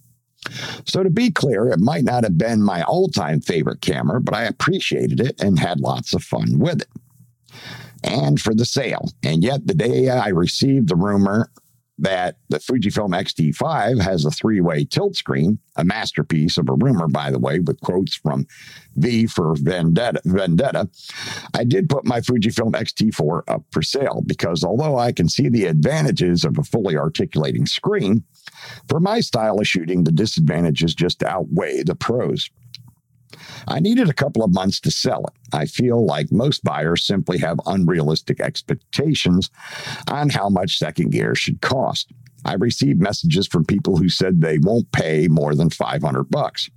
So, 0.85 1.05
to 1.05 1.11
be 1.11 1.31
clear, 1.31 1.69
it 1.69 1.79
might 1.79 2.03
not 2.05 2.25
have 2.25 2.37
been 2.37 2.63
my 2.63 2.83
all 2.83 3.09
time 3.09 3.41
favorite 3.41 3.81
camera, 3.81 4.21
but 4.21 4.35
I 4.35 4.43
appreciated 4.43 5.21
it 5.21 5.41
and 5.41 5.59
had 5.59 5.81
lots 5.81 6.13
of 6.13 6.25
fun 6.25 6.59
with 6.59 6.83
it. 6.83 6.89
And 8.05 8.41
for 8.41 8.55
the 8.55 8.65
sale. 8.65 9.09
And 9.23 9.43
yet, 9.43 9.67
the 9.67 9.75
day 9.75 10.09
I 10.09 10.29
received 10.29 10.89
the 10.89 10.97
rumor 10.97 11.51
that 11.99 12.37
the 12.49 12.59
Fujifilm 12.59 13.17
X-T5 13.17 14.01
has 14.03 14.25
a 14.25 14.31
three-way 14.31 14.85
tilt 14.85 15.15
screen, 15.15 15.59
a 15.77 15.85
masterpiece 15.85 16.59
of 16.59 16.69
a 16.69 16.75
rumor, 16.75 17.07
by 17.07 17.31
the 17.31 17.39
way, 17.39 17.61
with 17.61 17.81
quotes 17.81 18.17
from 18.17 18.47
V 18.97 19.27
for 19.27 19.55
Vendetta. 19.55 20.21
Vendetta. 20.25 20.89
I 21.55 21.65
did 21.65 21.89
put 21.89 22.05
my 22.05 22.21
Fujifilm 22.21 22.75
X-T4 22.75 23.43
up 23.47 23.65
for 23.71 23.83
sale 23.83 24.23
because 24.27 24.65
although 24.65 24.99
I 24.99 25.13
can 25.13 25.29
see 25.29 25.49
the 25.49 25.67
advantages 25.67 26.45
of 26.45 26.59
a 26.59 26.65
fully 26.65 26.97
articulating 26.97 27.67
screen, 27.67 28.25
for 28.89 28.99
my 28.99 29.21
style 29.21 29.61
of 29.61 29.69
shooting, 29.69 30.05
the 30.05 30.13
disadvantages 30.13 30.95
just 30.95 31.23
outweigh 31.23 31.83
the 31.83 31.95
pros. 31.95 32.51
I 33.69 33.81
needed 33.81 34.09
a 34.09 34.15
couple 34.15 34.43
of 34.43 34.55
months 34.55 34.81
to 34.81 34.91
sell 34.91 35.25
it. 35.27 35.55
I 35.55 35.67
feel 35.67 36.05
like 36.05 36.33
most 36.33 36.65
buyers 36.65 37.05
simply 37.05 37.39
have 37.39 37.61
unrealistic 37.67 38.41
expectations 38.41 39.51
on 40.11 40.31
how 40.31 40.49
much 40.49 40.79
second 40.79 41.11
gear 41.11 41.35
should 41.35 41.61
cost. 41.61 42.13
I 42.45 42.55
received 42.55 43.01
messages 43.01 43.47
from 43.47 43.65
people 43.65 43.97
who 43.97 44.09
said 44.09 44.41
they 44.41 44.59
won't 44.59 44.91
pay 44.93 45.29
more 45.29 45.55
than 45.55 45.71
500 45.71 46.25
bucks. 46.25 46.71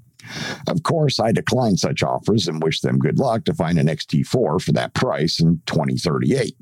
Of 0.68 0.84
course, 0.84 1.20
I 1.20 1.32
declined 1.32 1.80
such 1.80 2.04
offers 2.04 2.48
and 2.48 2.62
wish 2.62 2.82
them 2.82 3.00
good 3.00 3.20
luck 3.20 3.46
to 3.46 3.54
find 3.54 3.78
an 3.78 3.88
XT4 3.88 4.62
for 4.62 4.72
that 4.74 4.94
price 4.94 5.40
in 5.40 5.62
2038. 5.66 6.56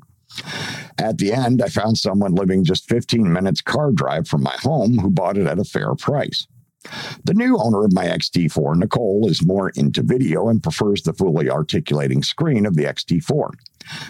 At 0.98 1.18
the 1.18 1.32
end, 1.32 1.62
I 1.62 1.68
found 1.68 1.98
someone 1.98 2.34
living 2.34 2.64
just 2.64 2.88
15 2.88 3.32
minutes 3.32 3.60
car 3.60 3.92
drive 3.92 4.28
from 4.28 4.42
my 4.42 4.56
home 4.60 4.98
who 4.98 5.10
bought 5.10 5.38
it 5.38 5.46
at 5.46 5.58
a 5.58 5.64
fair 5.64 5.94
price. 5.94 6.46
The 7.24 7.34
new 7.34 7.56
owner 7.58 7.84
of 7.84 7.92
my 7.92 8.06
X-T4, 8.06 8.76
Nicole, 8.76 9.28
is 9.28 9.46
more 9.46 9.70
into 9.70 10.02
video 10.02 10.48
and 10.48 10.62
prefers 10.62 11.02
the 11.02 11.12
fully 11.12 11.48
articulating 11.48 12.22
screen 12.22 12.66
of 12.66 12.76
the 12.76 12.86
X-T4. 12.86 13.50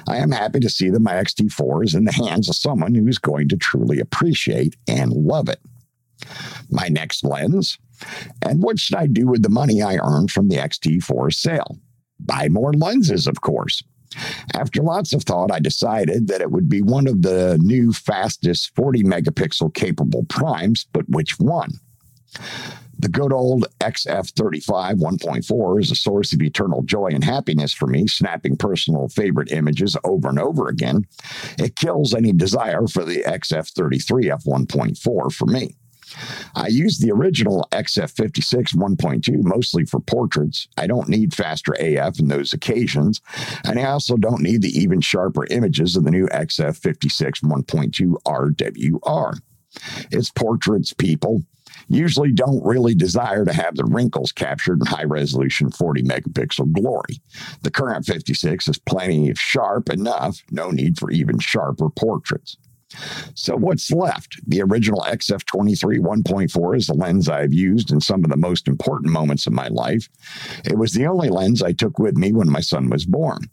I 0.08 0.16
am 0.16 0.30
happy 0.30 0.60
to 0.60 0.70
see 0.70 0.90
that 0.90 1.00
my 1.00 1.16
X-T4 1.16 1.84
is 1.84 1.94
in 1.94 2.04
the 2.04 2.12
hands 2.12 2.48
of 2.48 2.56
someone 2.56 2.94
who 2.94 3.06
is 3.06 3.18
going 3.18 3.48
to 3.48 3.56
truly 3.56 4.00
appreciate 4.00 4.76
and 4.88 5.12
love 5.12 5.48
it. 5.48 5.60
My 6.70 6.88
next 6.88 7.24
lens. 7.24 7.78
And 8.42 8.62
what 8.62 8.78
should 8.78 8.96
I 8.96 9.06
do 9.06 9.26
with 9.26 9.42
the 9.42 9.48
money 9.48 9.82
I 9.82 9.96
earned 9.96 10.30
from 10.30 10.48
the 10.48 10.58
X-T4 10.58 11.32
sale? 11.32 11.78
Buy 12.20 12.48
more 12.48 12.72
lenses, 12.72 13.26
of 13.26 13.40
course. 13.40 13.82
After 14.54 14.82
lots 14.82 15.12
of 15.12 15.24
thought, 15.24 15.50
I 15.50 15.58
decided 15.58 16.28
that 16.28 16.40
it 16.40 16.52
would 16.52 16.68
be 16.68 16.82
one 16.82 17.08
of 17.08 17.22
the 17.22 17.58
new 17.60 17.92
fastest 17.92 18.74
40 18.76 19.02
megapixel 19.02 19.74
capable 19.74 20.24
primes, 20.24 20.86
but 20.92 21.08
which 21.08 21.38
one? 21.40 21.72
The 22.98 23.08
good 23.08 23.32
old 23.32 23.66
XF35 23.80 24.94
1.4 24.94 25.80
is 25.80 25.90
a 25.90 25.96
source 25.96 26.32
of 26.32 26.40
eternal 26.40 26.82
joy 26.82 27.08
and 27.08 27.24
happiness 27.24 27.72
for 27.72 27.86
me, 27.86 28.06
snapping 28.06 28.56
personal 28.56 29.08
favorite 29.08 29.52
images 29.52 29.96
over 30.04 30.28
and 30.28 30.38
over 30.38 30.68
again. 30.68 31.06
It 31.58 31.76
kills 31.76 32.14
any 32.14 32.32
desire 32.32 32.86
for 32.86 33.04
the 33.04 33.22
XF33 33.24 34.40
f1.4 34.42 35.32
for 35.32 35.46
me. 35.46 35.76
I 36.54 36.68
use 36.68 36.98
the 36.98 37.10
original 37.10 37.66
XF56 37.72 38.74
1.2 38.74 39.42
mostly 39.42 39.84
for 39.84 40.00
portraits. 40.00 40.68
I 40.76 40.86
don't 40.86 41.08
need 41.08 41.34
faster 41.34 41.74
AF 41.78 42.18
in 42.20 42.28
those 42.28 42.52
occasions, 42.52 43.20
and 43.64 43.78
I 43.78 43.84
also 43.84 44.16
don't 44.16 44.42
need 44.42 44.62
the 44.62 44.78
even 44.78 45.00
sharper 45.00 45.46
images 45.46 45.96
of 45.96 46.04
the 46.04 46.10
new 46.10 46.26
XF56 46.28 47.42
1.2 47.42 48.14
RWR. 48.24 49.40
It's 50.12 50.30
portraits, 50.30 50.92
people 50.92 51.42
usually 51.88 52.32
don't 52.32 52.64
really 52.64 52.94
desire 52.94 53.44
to 53.44 53.52
have 53.52 53.76
the 53.76 53.84
wrinkles 53.84 54.32
captured 54.32 54.80
in 54.80 54.86
high 54.86 55.04
resolution 55.04 55.70
40 55.70 56.02
megapixel 56.02 56.72
glory. 56.72 57.20
The 57.62 57.70
current 57.70 58.06
56 58.06 58.68
is 58.68 58.78
plenty 58.78 59.30
of 59.30 59.38
sharp 59.38 59.90
enough, 59.90 60.42
no 60.50 60.70
need 60.70 60.98
for 60.98 61.10
even 61.10 61.38
sharper 61.38 61.90
portraits. 61.90 62.56
So, 63.34 63.56
what's 63.56 63.90
left? 63.90 64.38
The 64.46 64.62
original 64.62 65.00
XF23 65.00 65.98
1.4 65.98 66.76
is 66.76 66.86
the 66.86 66.94
lens 66.94 67.28
I've 67.28 67.52
used 67.52 67.90
in 67.90 68.00
some 68.00 68.24
of 68.24 68.30
the 68.30 68.36
most 68.36 68.68
important 68.68 69.12
moments 69.12 69.46
of 69.46 69.52
my 69.52 69.68
life. 69.68 70.08
It 70.64 70.78
was 70.78 70.92
the 70.92 71.06
only 71.06 71.28
lens 71.28 71.62
I 71.62 71.72
took 71.72 71.98
with 71.98 72.16
me 72.16 72.32
when 72.32 72.50
my 72.50 72.60
son 72.60 72.90
was 72.90 73.04
born. 73.04 73.50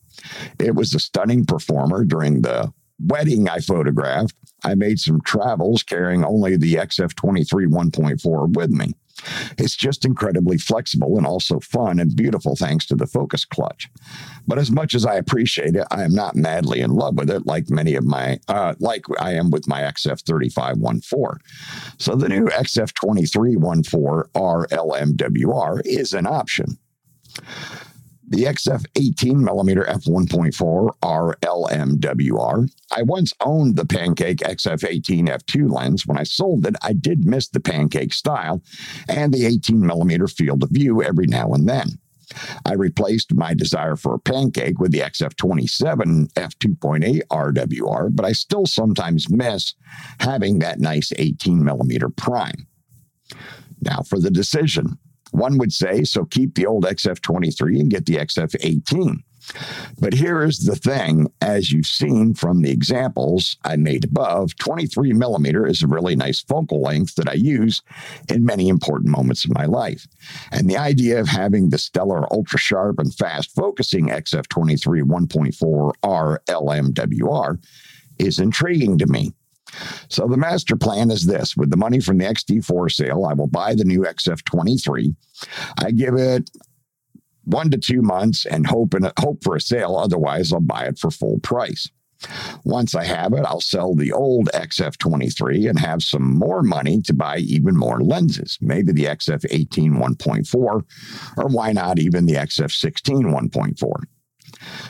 It 0.60 0.76
was 0.76 0.94
a 0.94 1.00
stunning 1.00 1.46
performer 1.46 2.06
during 2.06 2.42
the 2.42 2.72
wedding 3.06 3.50
I 3.50 3.60
photographed, 3.60 4.36
I 4.64 4.76
made 4.76 5.00
some 5.00 5.22
travels 5.22 5.84
carrying 5.84 6.24
only 6.24 6.58
the 6.58 6.76
XF23 6.76 7.68
1.4 7.68 8.56
with 8.56 8.70
me. 8.70 8.94
It's 9.58 9.76
just 9.76 10.06
incredibly 10.06 10.58
flexible 10.58 11.18
and 11.18 11.26
also 11.26 11.60
fun 11.60 12.00
and 12.00 12.16
beautiful 12.16 12.56
thanks 12.56 12.86
to 12.88 12.96
the 12.96 13.06
focus 13.06 13.46
clutch. 13.46 13.90
But 14.48 14.58
as 14.58 14.72
much 14.72 14.96
as 14.96 15.06
I 15.06 15.16
appreciate 15.16 15.76
it, 15.76 15.86
I 15.92 16.04
am 16.04 16.14
not 16.14 16.36
madly 16.36 16.82
in 16.82 16.92
love 16.92 17.16
with 17.16 17.30
it 17.30 17.46
like 17.46 17.70
many 17.70 17.96
of 17.96 18.04
my, 18.04 18.40
uh, 18.48 18.76
like 18.80 19.04
I 19.20 19.34
am 19.34 19.52
with 19.52 19.68
my 19.68 19.82
XF35 19.82 20.76
1.4. 20.76 21.38
So 21.98 22.16
the 22.16 22.30
new 22.30 22.46
XF23 22.48 23.58
1.4 23.58 24.24
RLMWR 24.34 25.82
is 25.86 26.14
an 26.14 26.26
option. 26.26 26.78
The 28.32 28.46
XF 28.46 28.86
18mm 28.94 29.88
f1.4 29.88 30.92
RLMWR. 31.04 32.72
I 32.96 33.02
once 33.02 33.34
owned 33.42 33.76
the 33.76 33.86
Pancake 33.86 34.38
XF18 34.38 35.28
f2 35.28 35.70
lens. 35.70 36.08
When 36.08 36.18
I 36.18 36.24
sold 36.24 36.66
it, 36.66 36.78
I 36.82 36.94
did 36.94 37.26
miss 37.26 37.50
the 37.50 37.60
Pancake 37.60 38.14
style 38.14 38.64
and 39.10 39.34
the 39.34 39.44
18mm 39.44 40.32
field 40.32 40.64
of 40.64 40.70
view 40.70 41.04
every 41.04 41.28
now 41.28 41.52
and 41.52 41.68
then. 41.68 42.00
I 42.66 42.76
replaced 42.76 43.34
my 43.34 43.54
desire 43.54 43.98
for 43.98 44.14
a 44.14 44.20
pancake 44.20 44.80
with 44.80 44.94
the 44.94 45.00
XF27 45.00 46.32
f2.8 46.32 47.22
RWR, 47.30 48.16
but 48.16 48.26
I 48.26 48.32
still 48.32 48.66
sometimes 48.66 49.30
miss 49.30 49.76
having 50.22 50.60
that 50.60 50.80
nice 50.80 51.12
18 51.18 51.62
millimeter 51.66 52.08
prime. 52.08 52.66
Now 53.82 54.04
for 54.04 54.22
the 54.22 54.32
decision. 54.32 55.00
One 55.32 55.58
would 55.58 55.74
say, 55.74 56.04
so 56.04 56.26
keep 56.26 56.56
the 56.56 56.66
old 56.66 56.86
XF23 56.86 57.80
and 57.80 57.90
get 57.90 58.06
the 58.06 58.18
XF18. 58.18 59.24
But 60.00 60.14
here 60.14 60.44
is 60.44 60.66
the 60.66 60.76
thing 60.76 61.28
as 61.42 61.72
you've 61.72 61.88
seen 61.88 62.34
from 62.34 62.62
the 62.62 62.72
examples 62.72 63.58
I 63.64 63.76
made 63.76 64.06
above, 64.06 64.56
23 64.58 65.14
millimeter 65.14 65.66
is 65.66 65.82
a 65.82 65.88
really 65.88 66.16
nice 66.16 66.42
focal 66.42 66.82
length 66.82 67.16
that 67.16 67.28
I 67.28 67.34
use 67.34 67.82
in 68.30 68.46
many 68.46 68.70
important 68.70 69.10
moments 69.10 69.44
of 69.46 69.54
my 69.54 69.66
life. 69.66 70.08
And 70.52 70.70
the 70.70 70.78
idea 70.78 71.20
of 71.20 71.28
having 71.28 71.70
the 71.70 71.78
stellar 71.78 72.32
ultra 72.32 72.60
sharp 72.60 73.00
and 73.00 73.14
fast 73.14 73.54
focusing 73.56 74.10
XF23 74.10 75.04
1.4 75.04 75.94
R 76.04 76.42
LMWR 76.48 77.64
is 78.20 78.40
intriguing 78.40 78.98
to 79.00 79.08
me. 79.08 79.34
So 80.10 80.28
the 80.28 80.38
master 80.38 80.76
plan 80.76 81.12
is 81.12 81.26
this 81.26 81.56
with 81.56 81.70
the 81.70 81.78
money 81.78 82.00
from 82.00 82.18
the 82.18 82.28
X-T4 82.28 82.92
sale, 82.92 83.26
I 83.26 83.34
will 83.34 83.48
buy 83.48 83.76
the 83.76 83.86
new 83.86 84.02
XF23. 84.02 85.16
I 85.80 85.92
give 85.92 86.16
it 86.16 86.50
one 87.46 87.72
to 87.72 87.78
two 87.78 88.02
months 88.02 88.46
and 88.46 88.68
hope 88.68 88.94
and 88.94 89.12
hope 89.20 89.44
for 89.44 89.56
a 89.56 89.62
sale. 89.62 89.96
Otherwise, 89.96 90.54
I'll 90.54 90.60
buy 90.60 90.86
it 90.86 91.00
for 91.00 91.12
full 91.12 91.40
price. 91.40 91.90
Once 92.64 92.94
I 92.94 93.04
have 93.04 93.34
it, 93.34 93.46
I'll 93.46 93.62
sell 93.62 93.96
the 93.96 94.12
old 94.12 94.50
XF23 94.54 95.70
and 95.70 95.80
have 95.80 96.04
some 96.04 96.38
more 96.38 96.62
money 96.62 97.02
to 97.02 97.14
buy 97.14 97.38
even 97.38 97.76
more 97.76 98.02
lenses, 98.02 98.58
maybe 98.62 98.92
the 98.92 99.06
XF18 99.06 99.92
1.4, 99.92 100.56
or 100.56 100.84
why 101.48 101.72
not 101.72 101.98
even 101.98 102.28
the 102.28 102.36
XF16 102.36 103.24
1.4. 103.24 104.04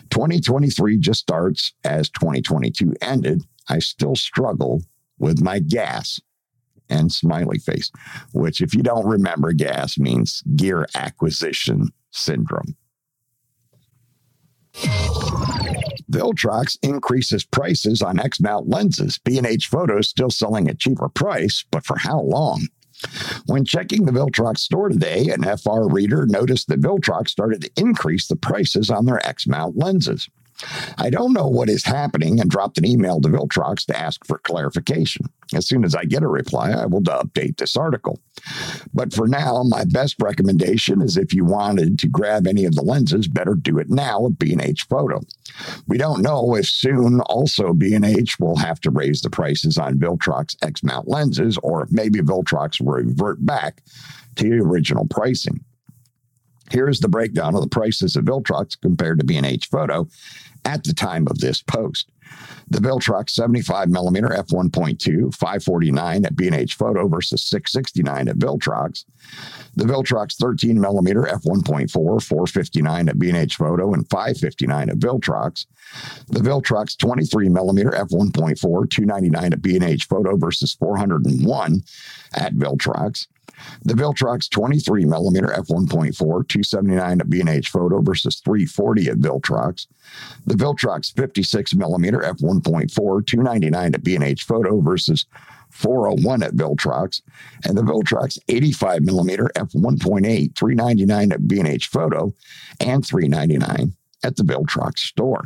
2023 0.09 0.97
just 0.97 1.21
starts 1.21 1.73
as 1.83 2.09
2022 2.09 2.93
ended, 3.01 3.43
I 3.71 3.79
still 3.79 4.15
struggle 4.17 4.83
with 5.17 5.41
my 5.41 5.59
gas 5.59 6.19
and 6.89 7.09
smiley 7.09 7.57
face, 7.57 7.89
which, 8.33 8.59
if 8.59 8.75
you 8.75 8.83
don't 8.83 9.07
remember, 9.07 9.53
gas 9.53 9.97
means 9.97 10.43
gear 10.57 10.85
acquisition 10.93 11.87
syndrome. 12.09 12.75
Viltrox 16.11 16.77
increases 16.81 17.45
prices 17.45 18.01
on 18.01 18.19
X 18.19 18.41
mount 18.41 18.67
lenses. 18.67 19.19
B&H 19.23 19.67
Photos 19.67 20.09
still 20.09 20.29
selling 20.29 20.67
at 20.67 20.79
cheaper 20.79 21.07
price, 21.07 21.63
but 21.71 21.85
for 21.85 21.97
how 21.97 22.19
long? 22.19 22.67
When 23.45 23.63
checking 23.63 24.03
the 24.03 24.11
Viltrox 24.11 24.57
store 24.57 24.89
today, 24.89 25.29
an 25.29 25.43
FR 25.43 25.87
reader 25.87 26.25
noticed 26.25 26.67
that 26.67 26.81
Viltrox 26.81 27.29
started 27.29 27.61
to 27.61 27.71
increase 27.77 28.27
the 28.27 28.35
prices 28.35 28.89
on 28.89 29.05
their 29.05 29.25
X 29.25 29.47
mount 29.47 29.77
lenses. 29.77 30.27
I 30.97 31.09
don't 31.09 31.33
know 31.33 31.47
what 31.47 31.69
is 31.69 31.83
happening 31.83 32.39
and 32.39 32.49
dropped 32.49 32.77
an 32.77 32.85
email 32.85 33.19
to 33.21 33.29
Viltrox 33.29 33.85
to 33.87 33.97
ask 33.97 34.25
for 34.25 34.39
clarification. 34.39 35.25
As 35.53 35.67
soon 35.67 35.83
as 35.83 35.95
I 35.95 36.05
get 36.05 36.23
a 36.23 36.27
reply, 36.27 36.71
I 36.71 36.85
will 36.85 37.01
update 37.01 37.57
this 37.57 37.75
article. 37.75 38.19
But 38.93 39.13
for 39.13 39.27
now, 39.27 39.63
my 39.63 39.83
best 39.85 40.15
recommendation 40.21 41.01
is 41.01 41.17
if 41.17 41.33
you 41.33 41.45
wanted 41.45 41.99
to 41.99 42.07
grab 42.07 42.47
any 42.47 42.65
of 42.65 42.75
the 42.75 42.81
lenses, 42.81 43.27
better 43.27 43.55
do 43.55 43.77
it 43.79 43.89
now 43.89 44.25
at 44.27 44.39
B&H 44.39 44.83
Photo. 44.89 45.21
We 45.87 45.97
don't 45.97 46.21
know 46.21 46.55
if 46.55 46.67
soon 46.67 47.19
also 47.21 47.73
B&H 47.73 48.39
will 48.39 48.57
have 48.57 48.79
to 48.81 48.91
raise 48.91 49.21
the 49.21 49.29
prices 49.29 49.77
on 49.77 49.99
Viltrox 49.99 50.55
X-mount 50.61 51.07
lenses 51.07 51.57
or 51.61 51.83
if 51.83 51.91
maybe 51.91 52.19
Viltrox 52.19 52.79
will 52.79 52.93
revert 52.93 53.45
back 53.45 53.81
to 54.35 54.49
the 54.49 54.57
original 54.57 55.05
pricing. 55.07 55.63
Here's 56.71 57.01
the 57.01 57.09
breakdown 57.09 57.53
of 57.53 57.61
the 57.61 57.67
prices 57.67 58.15
of 58.15 58.23
Viltrox 58.23 58.79
compared 58.79 59.19
to 59.19 59.25
B&H 59.25 59.67
Photo 59.67 60.07
at 60.65 60.83
the 60.83 60.93
time 60.93 61.27
of 61.27 61.39
this 61.39 61.61
post. 61.61 62.11
The 62.69 62.79
Viltrox 62.79 63.31
75 63.31 63.89
millimeter 63.89 64.29
f1.2, 64.29 65.35
549 65.35 66.25
at 66.25 66.35
B&H 66.35 66.75
Photo 66.75 67.07
versus 67.07 67.43
669 67.43 68.29
at 68.29 68.37
Viltrox. 68.37 69.03
The 69.75 69.83
Viltrox 69.83 70.37
13 70.37 70.79
millimeter 70.79 71.23
f1.4, 71.23 71.91
459 71.91 73.09
at 73.09 73.19
B&H 73.19 73.55
Photo 73.55 73.93
and 73.93 74.09
559 74.09 74.89
at 74.89 74.99
Viltrox. 74.99 75.65
The 76.27 76.39
Viltrox 76.39 76.97
23 76.97 77.49
millimeter 77.49 77.91
f1.4, 77.91 78.89
299 78.89 79.53
at 79.53 79.61
B&H 79.61 80.05
Photo 80.05 80.37
versus 80.37 80.73
401 80.75 81.83
at 82.33 82.53
Viltrox. 82.53 83.27
The 83.83 83.93
Viltrox 83.93 84.49
23 84.49 85.05
millimeter 85.05 85.47
f1.4, 85.47 86.15
279 86.15 87.21
at 87.21 87.29
B&H 87.29 87.69
Photo 87.69 88.01
versus 88.01 88.39
340 88.39 89.09
at 89.09 89.17
Viltrox. 89.17 89.87
The 90.45 90.55
Viltrox 90.55 91.13
56 91.15 91.75
millimeter 91.75 92.19
f1.4, 92.19 92.91
299 92.91 93.95
at 93.95 94.03
B&H 94.03 94.43
Photo 94.43 94.81
versus 94.81 95.25
401 95.71 96.43
at 96.43 96.53
Viltrox, 96.53 97.21
and 97.65 97.77
the 97.77 97.81
Viltrox 97.81 98.37
85 98.47 99.03
millimeter 99.03 99.49
f1.8, 99.55 100.55
399 100.55 101.31
at 101.31 101.47
B&H 101.47 101.87
Photo, 101.87 102.33
and 102.79 103.05
399 103.05 103.93
at 104.23 104.35
the 104.35 104.43
Viltrox 104.43 104.99
store. 104.99 105.45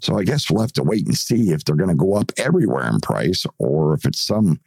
So 0.00 0.18
I 0.18 0.24
guess 0.24 0.50
we'll 0.50 0.62
have 0.62 0.72
to 0.74 0.82
wait 0.82 1.06
and 1.06 1.16
see 1.16 1.50
if 1.50 1.64
they're 1.64 1.76
going 1.76 1.90
to 1.90 1.94
go 1.94 2.14
up 2.14 2.32
everywhere 2.36 2.88
in 2.88 3.00
price 3.00 3.44
or 3.58 3.94
if 3.94 4.04
it's 4.04 4.20
some 4.20 4.60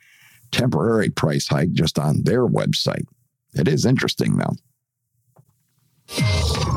temporary 0.55 1.09
price 1.09 1.47
hike 1.47 1.73
just 1.73 1.99
on 1.99 2.23
their 2.23 2.47
website. 2.47 3.05
It 3.53 3.67
is 3.67 3.85
interesting 3.85 4.37
though. 4.37 4.55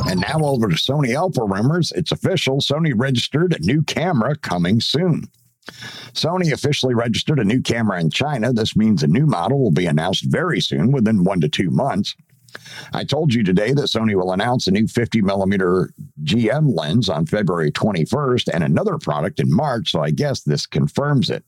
And 0.09 0.21
now 0.21 0.41
over 0.41 0.69
to 0.69 0.75
Sony 0.75 1.15
Alpha 1.15 1.45
rumors. 1.45 1.93
It's 1.93 2.13
official. 2.13 2.59
Sony 2.59 2.93
registered 2.95 3.55
a 3.55 3.65
new 3.65 3.83
camera 3.83 4.37
coming 4.37 4.81
soon. 4.81 5.25
Sony 6.13 6.51
officially 6.51 6.95
registered 6.95 7.39
a 7.39 7.45
new 7.45 7.61
camera 7.61 8.01
in 8.01 8.11
China. 8.11 8.53
This 8.53 8.75
means 8.75 9.03
a 9.03 9.07
new 9.07 9.27
model 9.27 9.61
will 9.61 9.71
be 9.71 9.87
announced 9.87 10.25
very 10.25 10.61
soon, 10.61 10.93
within 10.93 11.25
one 11.25 11.41
to 11.43 11.49
two 11.49 11.71
months. 11.71 12.17
I 12.95 13.05
told 13.05 13.35
you 13.35 13.45
today 13.45 13.75
that 13.75 13.83
Sony 13.83 14.15
will 14.15 14.33
announce 14.33 14.67
a 14.67 14.71
new 14.71 14.89
50 14.89 15.21
millimeter 15.21 15.91
GM 16.25 16.75
lens 16.75 17.11
on 17.11 17.27
February 17.27 17.71
21st 17.71 18.49
and 18.53 18.65
another 18.65 18.97
product 18.97 19.39
in 19.39 19.55
March, 19.55 19.91
so 19.91 20.01
I 20.01 20.11
guess 20.11 20.41
this 20.41 20.67
confirms 20.67 21.29
it. 21.29 21.45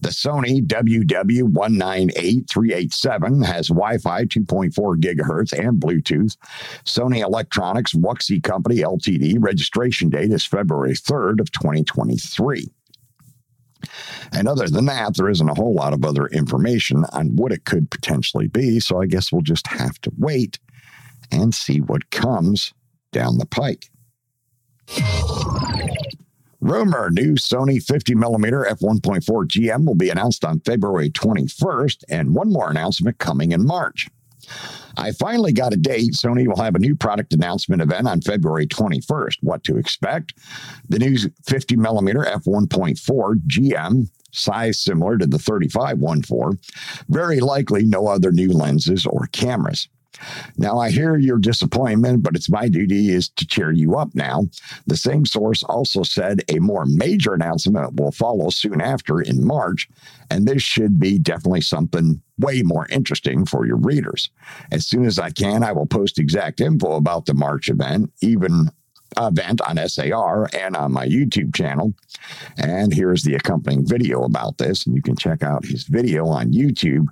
The 0.00 0.10
Sony 0.10 0.64
WW198387 0.66 3.44
has 3.44 3.68
Wi 3.68 3.98
Fi 3.98 4.24
2.4 4.24 5.00
gigahertz 5.00 5.52
and 5.52 5.80
Bluetooth. 5.80 6.36
Sony 6.84 7.22
Electronics 7.22 7.94
Wuxi 7.94 8.42
Company 8.42 8.76
Ltd. 8.76 9.36
registration 9.38 10.08
date 10.10 10.32
is 10.32 10.46
February 10.46 10.94
3rd 10.94 11.40
of 11.40 11.50
2023. 11.52 12.70
And 14.32 14.48
other 14.48 14.68
than 14.68 14.86
that, 14.86 15.16
there 15.16 15.28
isn't 15.28 15.48
a 15.48 15.54
whole 15.54 15.74
lot 15.74 15.92
of 15.92 16.04
other 16.04 16.26
information 16.26 17.04
on 17.12 17.36
what 17.36 17.52
it 17.52 17.64
could 17.64 17.90
potentially 17.90 18.48
be. 18.48 18.80
So 18.80 19.00
I 19.00 19.06
guess 19.06 19.32
we'll 19.32 19.42
just 19.42 19.68
have 19.68 20.00
to 20.02 20.12
wait 20.18 20.58
and 21.30 21.54
see 21.54 21.80
what 21.80 22.10
comes 22.10 22.74
down 23.12 23.38
the 23.38 23.46
pike. 23.46 23.86
Rumor 26.60 27.10
new 27.10 27.34
Sony 27.34 27.80
50 27.82 28.16
millimeter 28.16 28.66
f1.4 28.68 29.22
GM 29.22 29.86
will 29.86 29.94
be 29.94 30.10
announced 30.10 30.44
on 30.44 30.60
February 30.60 31.10
21st, 31.10 32.02
and 32.08 32.34
one 32.34 32.52
more 32.52 32.68
announcement 32.68 33.18
coming 33.18 33.52
in 33.52 33.64
March. 33.64 34.08
I 34.96 35.12
finally 35.12 35.52
got 35.52 35.72
a 35.72 35.76
date. 35.76 36.14
Sony 36.14 36.48
will 36.48 36.62
have 36.62 36.74
a 36.74 36.80
new 36.80 36.96
product 36.96 37.32
announcement 37.32 37.80
event 37.80 38.08
on 38.08 38.20
February 38.22 38.66
21st. 38.66 39.36
What 39.42 39.62
to 39.64 39.76
expect? 39.76 40.34
The 40.88 40.98
new 40.98 41.16
50 41.46 41.76
millimeter 41.76 42.24
f1.4 42.24 43.34
GM, 43.46 44.10
size 44.32 44.82
similar 44.82 45.16
to 45.18 45.26
the 45.26 45.38
35 45.38 45.98
1.4. 45.98 47.04
Very 47.08 47.38
likely 47.38 47.84
no 47.84 48.08
other 48.08 48.32
new 48.32 48.52
lenses 48.52 49.06
or 49.06 49.28
cameras. 49.32 49.88
Now, 50.56 50.78
I 50.78 50.90
hear 50.90 51.16
your 51.16 51.38
disappointment, 51.38 52.22
but 52.22 52.34
it's 52.34 52.50
my 52.50 52.68
duty 52.68 53.10
is 53.10 53.28
to 53.30 53.46
cheer 53.46 53.70
you 53.70 53.96
up 53.96 54.14
now. 54.14 54.44
The 54.86 54.96
same 54.96 55.24
source 55.24 55.62
also 55.62 56.02
said 56.02 56.42
a 56.48 56.58
more 56.58 56.84
major 56.86 57.34
announcement 57.34 58.00
will 58.00 58.12
follow 58.12 58.50
soon 58.50 58.80
after 58.80 59.20
in 59.20 59.46
March, 59.46 59.88
and 60.30 60.46
this 60.46 60.62
should 60.62 60.98
be 60.98 61.18
definitely 61.18 61.60
something 61.60 62.20
way 62.38 62.62
more 62.62 62.86
interesting 62.88 63.46
for 63.46 63.66
your 63.66 63.76
readers. 63.76 64.30
As 64.72 64.86
soon 64.86 65.04
as 65.04 65.18
I 65.18 65.30
can, 65.30 65.62
I 65.62 65.72
will 65.72 65.86
post 65.86 66.18
exact 66.18 66.60
info 66.60 66.96
about 66.96 67.26
the 67.26 67.34
March 67.34 67.68
event, 67.68 68.12
even 68.20 68.70
uh, 69.16 69.30
event 69.32 69.60
on 69.62 69.78
SAR 69.88 70.48
and 70.52 70.76
on 70.76 70.92
my 70.92 71.06
YouTube 71.06 71.54
channel. 71.54 71.94
And 72.56 72.92
here's 72.92 73.22
the 73.22 73.34
accompanying 73.34 73.86
video 73.86 74.22
about 74.22 74.58
this. 74.58 74.86
And 74.86 74.94
you 74.94 75.02
can 75.02 75.16
check 75.16 75.42
out 75.42 75.64
his 75.64 75.84
video 75.84 76.26
on 76.26 76.52
YouTube 76.52 77.06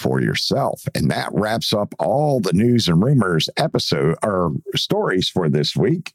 for 0.00 0.20
yourself. 0.20 0.82
And 0.94 1.10
that 1.10 1.28
wraps 1.32 1.72
up 1.72 1.94
all 1.98 2.40
the 2.40 2.54
news 2.54 2.88
and 2.88 3.02
rumors 3.02 3.48
episode 3.56 4.16
or 4.22 4.52
stories 4.74 5.28
for 5.28 5.48
this 5.48 5.76
week. 5.76 6.14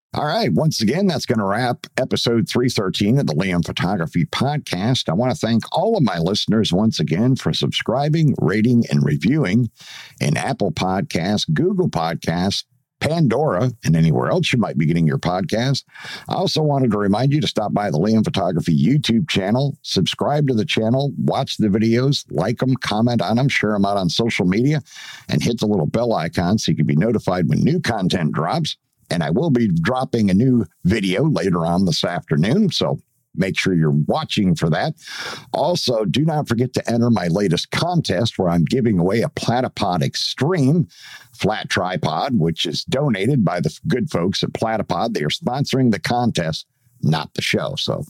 All 0.13 0.25
right. 0.25 0.51
Once 0.51 0.81
again, 0.81 1.07
that's 1.07 1.25
going 1.25 1.39
to 1.39 1.45
wrap 1.45 1.87
episode 1.95 2.49
313 2.49 3.19
of 3.19 3.27
the 3.27 3.33
Liam 3.33 3.65
Photography 3.65 4.25
Podcast. 4.25 5.07
I 5.07 5.13
want 5.13 5.31
to 5.31 5.37
thank 5.37 5.63
all 5.71 5.95
of 5.95 6.03
my 6.03 6.17
listeners 6.17 6.73
once 6.73 6.99
again 6.99 7.37
for 7.37 7.53
subscribing, 7.53 8.35
rating, 8.37 8.83
and 8.89 9.05
reviewing 9.05 9.71
in 10.19 10.35
Apple 10.35 10.73
Podcasts, 10.73 11.45
Google 11.53 11.89
Podcasts, 11.89 12.65
Pandora, 12.99 13.71
and 13.85 13.95
anywhere 13.95 14.29
else 14.29 14.51
you 14.51 14.59
might 14.59 14.77
be 14.77 14.85
getting 14.85 15.07
your 15.07 15.17
podcast. 15.17 15.85
I 16.27 16.33
also 16.33 16.61
wanted 16.61 16.91
to 16.91 16.97
remind 16.97 17.31
you 17.31 17.39
to 17.39 17.47
stop 17.47 17.73
by 17.73 17.89
the 17.89 17.97
Liam 17.97 18.25
Photography 18.25 18.77
YouTube 18.77 19.29
channel, 19.29 19.77
subscribe 19.81 20.45
to 20.49 20.53
the 20.53 20.65
channel, 20.65 21.13
watch 21.19 21.55
the 21.55 21.69
videos, 21.69 22.25
like 22.29 22.57
them, 22.57 22.75
comment 22.75 23.21
on 23.21 23.37
them, 23.37 23.47
share 23.47 23.71
them 23.71 23.85
out 23.85 23.95
on 23.95 24.09
social 24.09 24.45
media, 24.45 24.81
and 25.29 25.41
hit 25.41 25.61
the 25.61 25.67
little 25.67 25.87
bell 25.87 26.11
icon 26.11 26.57
so 26.57 26.69
you 26.69 26.75
can 26.75 26.85
be 26.85 26.97
notified 26.97 27.47
when 27.47 27.63
new 27.63 27.79
content 27.79 28.33
drops. 28.33 28.75
And 29.11 29.23
I 29.23 29.29
will 29.29 29.49
be 29.49 29.67
dropping 29.67 30.29
a 30.29 30.33
new 30.33 30.65
video 30.85 31.23
later 31.23 31.65
on 31.65 31.85
this 31.85 32.03
afternoon. 32.03 32.71
So 32.71 32.99
make 33.35 33.57
sure 33.57 33.73
you're 33.73 33.91
watching 34.07 34.55
for 34.55 34.69
that. 34.69 34.93
Also, 35.53 36.05
do 36.05 36.25
not 36.25 36.47
forget 36.47 36.73
to 36.73 36.89
enter 36.89 37.09
my 37.09 37.27
latest 37.27 37.71
contest 37.71 38.37
where 38.37 38.49
I'm 38.49 38.65
giving 38.65 38.99
away 38.99 39.21
a 39.21 39.29
Platypod 39.29 40.01
Extreme 40.01 40.87
flat 41.33 41.69
tripod, 41.69 42.37
which 42.39 42.65
is 42.65 42.83
donated 42.85 43.43
by 43.43 43.59
the 43.59 43.77
good 43.87 44.09
folks 44.09 44.43
at 44.43 44.53
Platypod. 44.53 45.13
They 45.13 45.23
are 45.23 45.29
sponsoring 45.29 45.91
the 45.91 45.99
contest, 45.99 46.65
not 47.01 47.33
the 47.33 47.41
show. 47.41 47.75
So 47.77 48.03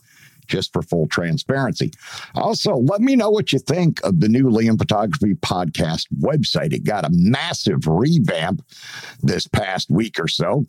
just 0.51 0.73
for 0.73 0.81
full 0.81 1.07
transparency. 1.07 1.91
Also, 2.35 2.75
let 2.75 3.01
me 3.01 3.15
know 3.15 3.29
what 3.29 3.51
you 3.51 3.59
think 3.59 4.03
of 4.03 4.19
the 4.19 4.29
new 4.29 4.43
Liam 4.43 4.77
Photography 4.77 5.33
podcast 5.35 6.05
website. 6.19 6.73
It 6.73 6.83
got 6.83 7.05
a 7.05 7.09
massive 7.11 7.87
revamp 7.87 8.61
this 9.21 9.47
past 9.47 9.89
week 9.89 10.19
or 10.19 10.27
so, 10.27 10.65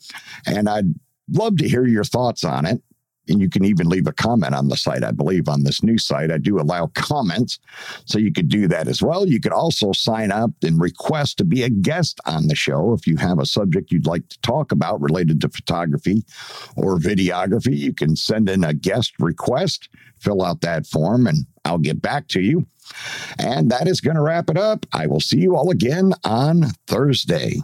and 0.46 0.68
I'd 0.68 0.94
love 1.30 1.56
to 1.58 1.68
hear 1.68 1.86
your 1.86 2.04
thoughts 2.04 2.44
on 2.44 2.66
it 2.66 2.80
and 3.28 3.40
you 3.40 3.48
can 3.48 3.64
even 3.64 3.88
leave 3.88 4.06
a 4.06 4.12
comment 4.12 4.54
on 4.54 4.68
the 4.68 4.76
site. 4.76 5.04
I 5.04 5.12
believe 5.12 5.48
on 5.48 5.64
this 5.64 5.82
new 5.82 5.98
site, 5.98 6.30
I 6.30 6.38
do 6.38 6.60
allow 6.60 6.86
comments. 6.94 7.58
So 8.04 8.18
you 8.18 8.32
could 8.32 8.48
do 8.48 8.66
that 8.68 8.88
as 8.88 9.02
well. 9.02 9.26
You 9.26 9.40
could 9.40 9.52
also 9.52 9.92
sign 9.92 10.32
up 10.32 10.50
and 10.62 10.80
request 10.80 11.38
to 11.38 11.44
be 11.44 11.62
a 11.62 11.70
guest 11.70 12.20
on 12.26 12.48
the 12.48 12.54
show. 12.54 12.92
If 12.92 13.06
you 13.06 13.16
have 13.16 13.38
a 13.38 13.46
subject 13.46 13.92
you'd 13.92 14.06
like 14.06 14.28
to 14.28 14.40
talk 14.40 14.72
about 14.72 15.00
related 15.00 15.40
to 15.42 15.48
photography 15.48 16.24
or 16.76 16.98
videography, 16.98 17.76
you 17.76 17.92
can 17.92 18.16
send 18.16 18.48
in 18.48 18.64
a 18.64 18.74
guest 18.74 19.14
request, 19.18 19.88
fill 20.18 20.42
out 20.42 20.60
that 20.62 20.86
form, 20.86 21.26
and 21.26 21.46
I'll 21.64 21.78
get 21.78 22.02
back 22.02 22.28
to 22.28 22.40
you. 22.40 22.66
And 23.38 23.70
that 23.70 23.88
is 23.88 24.00
going 24.00 24.16
to 24.16 24.22
wrap 24.22 24.50
it 24.50 24.58
up. 24.58 24.84
I 24.92 25.06
will 25.06 25.20
see 25.20 25.38
you 25.38 25.56
all 25.56 25.70
again 25.70 26.12
on 26.24 26.64
Thursday. 26.86 27.60